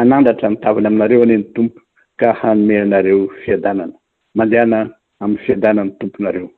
anandatra 0.00 0.48
nitaviny 0.50 0.86
aminareo 0.88 1.22
any 1.24 1.34
ny 1.38 1.44
tompo 1.54 1.80
ka 2.20 2.28
hanome 2.40 2.74
anareo 2.86 3.20
fiadanana 3.42 3.94
mandehana 4.38 4.78
amin'ny 5.22 5.40
fiadanan 5.44 5.88
tomponareo 5.98 6.48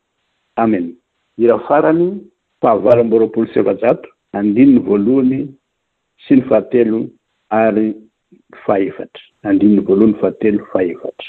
amen 0.62 0.84
irafarany 1.42 2.05
fahavalam-boroapolo 2.61 3.46
sevajato 3.55 4.09
andinony 4.38 4.80
voalohany 4.88 5.40
sy 6.24 6.32
ny 6.36 6.42
fahatelo 6.50 7.00
ary 7.62 7.88
fayefata 8.64 9.20
adino 9.50 9.80
bolono 9.86 10.14
fattel 10.20 10.57
fayefata 10.70 11.24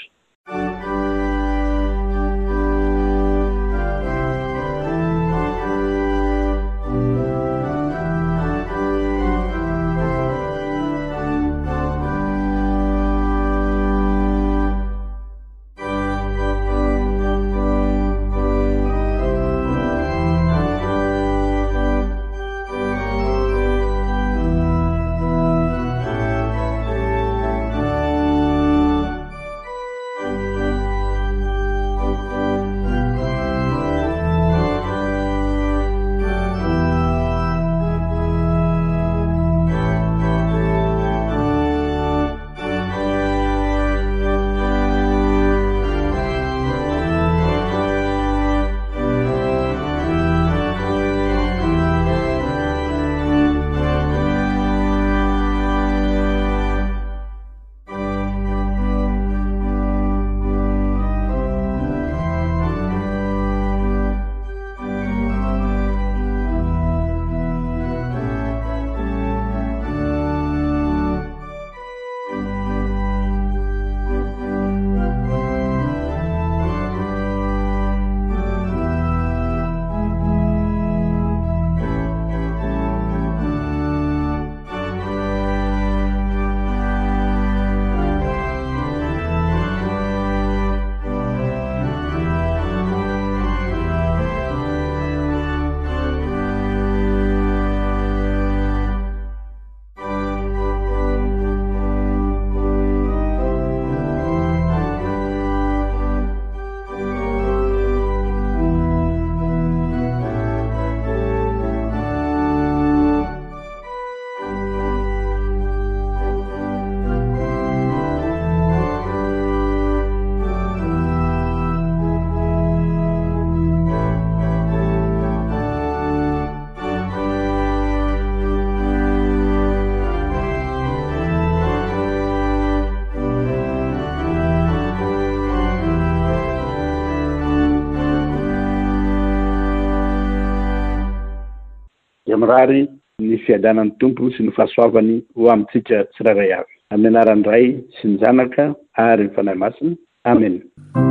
ary 142.62 142.84
ny 143.22 143.38
fiadanan'ny 143.46 143.94
tompo 144.02 144.30
sy 144.34 144.46
ny 144.46 144.54
fahasoavany 144.58 145.12
ho 145.38 145.50
amintsika 145.54 146.04
tsyraray 146.12 146.54
avy 146.58 146.78
amanarany 146.96 147.46
ray 147.50 147.68
sy 147.98 148.08
ny 148.12 148.18
zanaka 148.24 148.68
ary 149.08 149.26
ny 149.28 149.34
fanahy 149.40 149.58
masina 149.66 149.96
amena 150.34 151.10